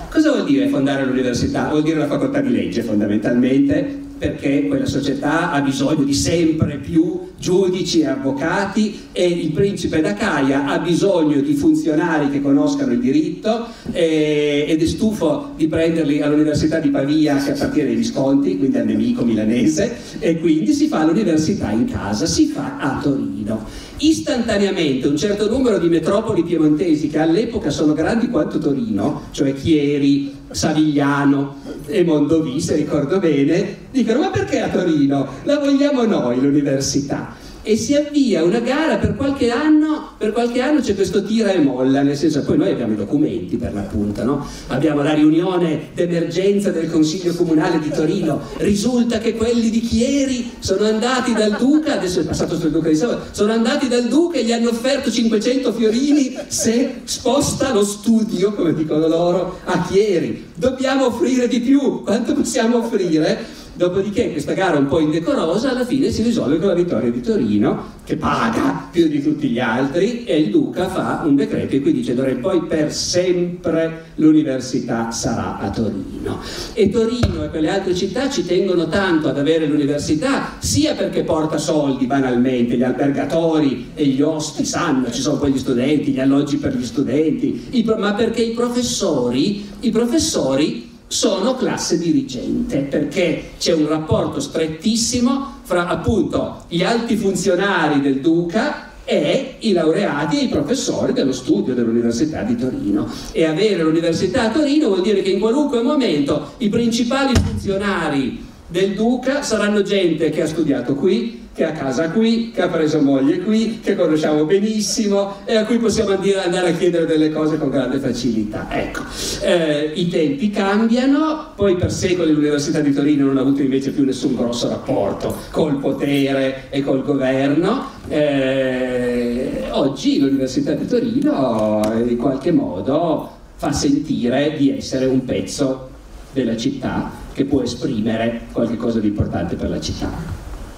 Cosa 0.10 0.32
vuol 0.32 0.45
dire 0.45 0.67
fondare 0.67 1.06
l'università? 1.06 1.69
Vuol 1.69 1.84
dire 1.84 2.00
la 2.00 2.08
facoltà 2.08 2.41
di 2.41 2.50
legge 2.50 2.82
fondamentalmente, 2.82 4.00
perché 4.17 4.67
quella 4.67 4.86
società 4.86 5.51
ha 5.51 5.62
bisogno 5.62 6.04
di 6.04 6.13
sempre 6.13 6.78
più 6.78 7.34
giudici 7.38 7.99
e 8.01 8.08
avvocati 8.08 8.99
e 9.12 9.25
il 9.28 9.51
principe 9.51 10.01
d'Acaia 10.01 10.67
ha 10.67 10.80
bisogno 10.80 11.41
di 11.41 11.54
funzionari 11.54 12.30
che 12.30 12.41
conoscano 12.41 12.93
il 12.93 12.99
diritto 12.99 13.67
eh, 13.91 14.65
ed 14.67 14.82
è 14.82 14.86
stufo 14.86 15.51
di 15.56 15.67
prenderli 15.67 16.21
all'università 16.21 16.80
di 16.80 16.89
Pavia 16.89 17.38
che 17.38 17.51
appartiene 17.51 17.89
ai 17.89 17.95
Visconti, 17.95 18.58
quindi 18.58 18.78
al 18.78 18.86
nemico 18.86 19.23
milanese, 19.23 19.95
e 20.19 20.39
quindi 20.39 20.73
si 20.73 20.88
fa 20.88 21.06
l'università 21.06 21.71
in 21.71 21.86
casa, 21.86 22.25
si 22.25 22.47
fa 22.47 22.78
a 22.80 22.99
Torino. 23.01 23.84
Istantaneamente 23.97 25.08
un 25.08 25.17
certo 25.17 25.49
numero 25.49 25.78
di 25.78 25.88
metropoli 25.88 26.43
piemontesi 26.43 27.10
che 27.10 27.19
all'epoca 27.19 27.69
sono 27.69 27.93
grandi 27.93 28.30
quanto 28.30 28.58
Torino, 28.58 29.23
cioè 29.32 29.54
Chieri, 29.54 30.34
Savigliano 30.51 31.55
e 31.88 32.03
Mondovì, 32.03 32.60
se 32.62 32.75
ricordo 32.75 33.19
bene, 33.19 33.77
dicono 33.91 34.19
ma 34.19 34.29
perché 34.29 34.62
a 34.62 34.69
Torino? 34.69 35.27
La 35.43 35.60
vogliamo 35.60 36.05
noi 36.05 36.39
l'università? 36.41 37.36
E 37.67 37.75
si 37.78 37.95
avvia 37.95 38.43
una 38.43 38.60
gara 38.60 38.97
per 38.97 39.15
qualche 39.15 39.49
anno, 39.49 40.10
per 40.19 40.32
qualche 40.32 40.62
anno 40.62 40.82
c'è 40.82 40.93
questo 40.93 41.23
tira 41.23 41.51
e 41.51 41.58
molla, 41.58 42.04
nel 42.04 42.15
senso 42.15 42.43
poi 42.43 42.58
noi 42.58 42.69
abbiamo 42.69 42.93
i 42.93 42.95
documenti 42.95 43.58
per 43.58 43.73
l'appunto, 43.73 44.23
no? 44.23 44.45
abbiamo 44.67 45.01
la 45.01 45.15
riunione 45.15 45.88
d'emergenza 45.95 46.69
del 46.69 46.91
Consiglio 46.91 47.34
Comunale 47.34 47.80
di 47.80 47.89
Torino, 47.89 48.39
risulta 48.58 49.17
che 49.17 49.34
quelli 49.34 49.71
di 49.71 49.82
Chieri 49.82 50.51
sono 50.60 50.86
andati 50.86 51.34
dal 51.34 51.56
Duca, 51.58 51.93
adesso 51.93 52.19
è 52.19 52.23
passato 52.23 52.56
sul 52.56 52.69
Duca 52.69 52.89
di 52.89 52.95
Savoia, 52.95 53.21
sono 53.32 53.51
andati 53.51 53.88
dal 53.88 54.04
Duca 54.04 54.38
e 54.38 54.45
gli 54.45 54.51
hanno 54.51 54.69
offerto 54.69 55.10
500 55.10 55.73
fiorini 55.73 56.38
se 56.45 57.01
sposta 57.06 57.73
lo 57.73 57.84
studio, 57.84 58.54
come 58.54 58.75
dicono 58.75 59.08
loro, 59.08 59.58
a 59.63 59.88
Chieri. 59.89 60.51
Dobbiamo 60.54 61.08
offrire 61.08 61.47
di 61.47 61.62
più, 61.62 62.04
quanto 62.04 62.34
possiamo 62.36 62.78
offrire? 62.78 63.63
Dopodiché 63.75 64.31
questa 64.31 64.53
gara 64.53 64.77
un 64.77 64.88
po' 64.88 64.99
indecorosa 64.99 65.71
alla 65.71 65.83
fine 65.83 66.09
si 66.09 66.23
risolve 66.23 66.59
con 66.59 66.69
la 66.69 66.73
vittoria 66.73 67.11
di 67.11 67.19
Torino 67.19 67.93
che 68.05 68.15
paga 68.15 68.88
più 68.89 69.09
di 69.09 69.21
tutti 69.21 69.49
gli 69.49 69.59
altri 69.59 70.23
e 70.23 70.39
il 70.39 70.49
Duca 70.49 70.88
fa 70.88 71.23
un 71.25 71.35
decreto 71.35 71.75
in 71.75 71.81
cui 71.81 71.91
dice 71.91 72.15
d'ora 72.15 72.29
in 72.29 72.39
poi 72.39 72.61
per 72.61 72.93
sempre 72.93 74.11
l'università 74.15 75.11
sarà 75.11 75.59
a 75.59 75.69
Torino. 75.71 76.39
E 76.73 76.89
Torino 76.89 77.43
e 77.43 77.49
quelle 77.49 77.69
altre 77.69 77.93
città 77.93 78.29
ci 78.29 78.45
tengono 78.45 78.88
tanto 78.88 79.27
ad 79.27 79.38
avere 79.38 79.65
l'università 79.65 80.53
sia 80.59 80.93
perché 80.93 81.23
porta 81.23 81.57
soldi 81.57 82.05
banalmente, 82.05 82.77
gli 82.77 82.83
albergatori 82.83 83.91
e 83.93 84.05
gli 84.05 84.21
osti 84.21 84.63
sanno, 84.63 85.11
ci 85.11 85.19
sono 85.19 85.38
poi 85.38 85.51
gli 85.51 85.59
studenti, 85.59 86.11
gli 86.11 86.19
alloggi 86.21 86.55
per 86.57 86.77
gli 86.77 86.85
studenti, 86.85 87.83
ma 87.97 88.13
perché 88.13 88.41
i 88.41 88.53
professori, 88.53 89.67
i 89.81 89.89
professori 89.89 90.93
sono 91.15 91.56
classe 91.56 91.97
dirigente 91.97 92.80
perché 92.80 93.51
c'è 93.58 93.71
un 93.71 93.88
rapporto 93.88 94.41
strettissimo 94.41 95.60
fra 95.63 95.88
appunto 95.88 96.65
gli 96.67 96.84
alti 96.84 97.15
funzionari 97.15 98.01
del 98.01 98.19
Duca 98.19 98.89
e 99.06 99.56
i 99.60 99.71
laureati 99.71 100.39
e 100.39 100.43
i 100.43 100.47
professori 100.49 101.13
dello 101.13 101.32
studio 101.32 101.73
dell'Università 101.73 102.41
di 102.41 102.58
Torino. 102.58 103.08
E 103.32 103.45
avere 103.45 103.84
l'Università 103.84 104.43
a 104.43 104.51
Torino 104.51 104.89
vuol 104.89 105.04
dire 105.04 105.21
che 105.21 105.30
in 105.30 105.39
qualunque 105.39 105.82
momento 105.82 106.56
i 106.58 106.67
principali 106.67 107.34
funzionari 107.34 108.43
del 108.67 108.93
Duca 108.93 109.41
saranno 109.41 109.84
gente 109.84 110.30
che 110.32 110.41
ha 110.41 110.47
studiato 110.47 110.95
qui, 110.95 111.44
che 111.56 111.63
ha 111.63 111.72
casa 111.72 112.10
qui, 112.10 112.52
che 112.52 112.63
ha 112.63 112.68
preso 112.68 113.00
moglie 113.00 113.39
qui, 113.39 113.80
che 113.80 113.96
conosciamo 113.96 114.44
benissimo 114.44 115.38
e 115.46 115.56
a 115.56 115.63
cui 115.63 115.78
possiamo 115.78 116.12
andare 116.12 116.72
a 116.72 116.74
chiedere 116.74 117.06
delle 117.06 117.32
cose 117.32 117.58
con 117.58 117.70
grande 117.70 117.98
facilità. 117.98 118.68
Ecco, 118.70 119.04
eh, 119.41 119.94
i 119.96 120.10
tempi 120.10 120.50
cambiano, 120.50 121.54
poi 121.56 121.78
per 121.78 121.94
secoli 121.94 122.34
l'Università 122.34 122.82
di 122.82 122.91
Torino 122.91 123.26
non 123.28 123.38
ha 123.38 123.41
avuto 123.41 123.62
invece 123.62 123.91
più 123.91 124.04
nessun 124.04 124.36
grosso 124.36 124.68
rapporto 124.68 125.34
col 125.52 125.78
potere 125.78 126.65
e 126.72 126.84
col 126.84 127.06
governo. 127.06 127.86
Eh, 128.10 129.70
oggi 129.72 130.20
l'Università 130.20 130.74
di 130.74 130.86
Torino 130.86 131.80
in 132.06 132.18
qualche 132.18 132.52
modo 132.52 133.32
fa 133.56 133.72
sentire 133.72 134.56
di 134.58 134.76
essere 134.76 135.06
un 135.06 135.24
pezzo 135.24 135.88
della 136.34 136.58
città 136.58 137.10
che 137.32 137.46
può 137.46 137.62
esprimere 137.62 138.41
qualcosa 138.52 139.00
di 139.00 139.08
importante 139.08 139.56
per 139.56 139.70
la 139.70 139.80
città. 139.80 140.44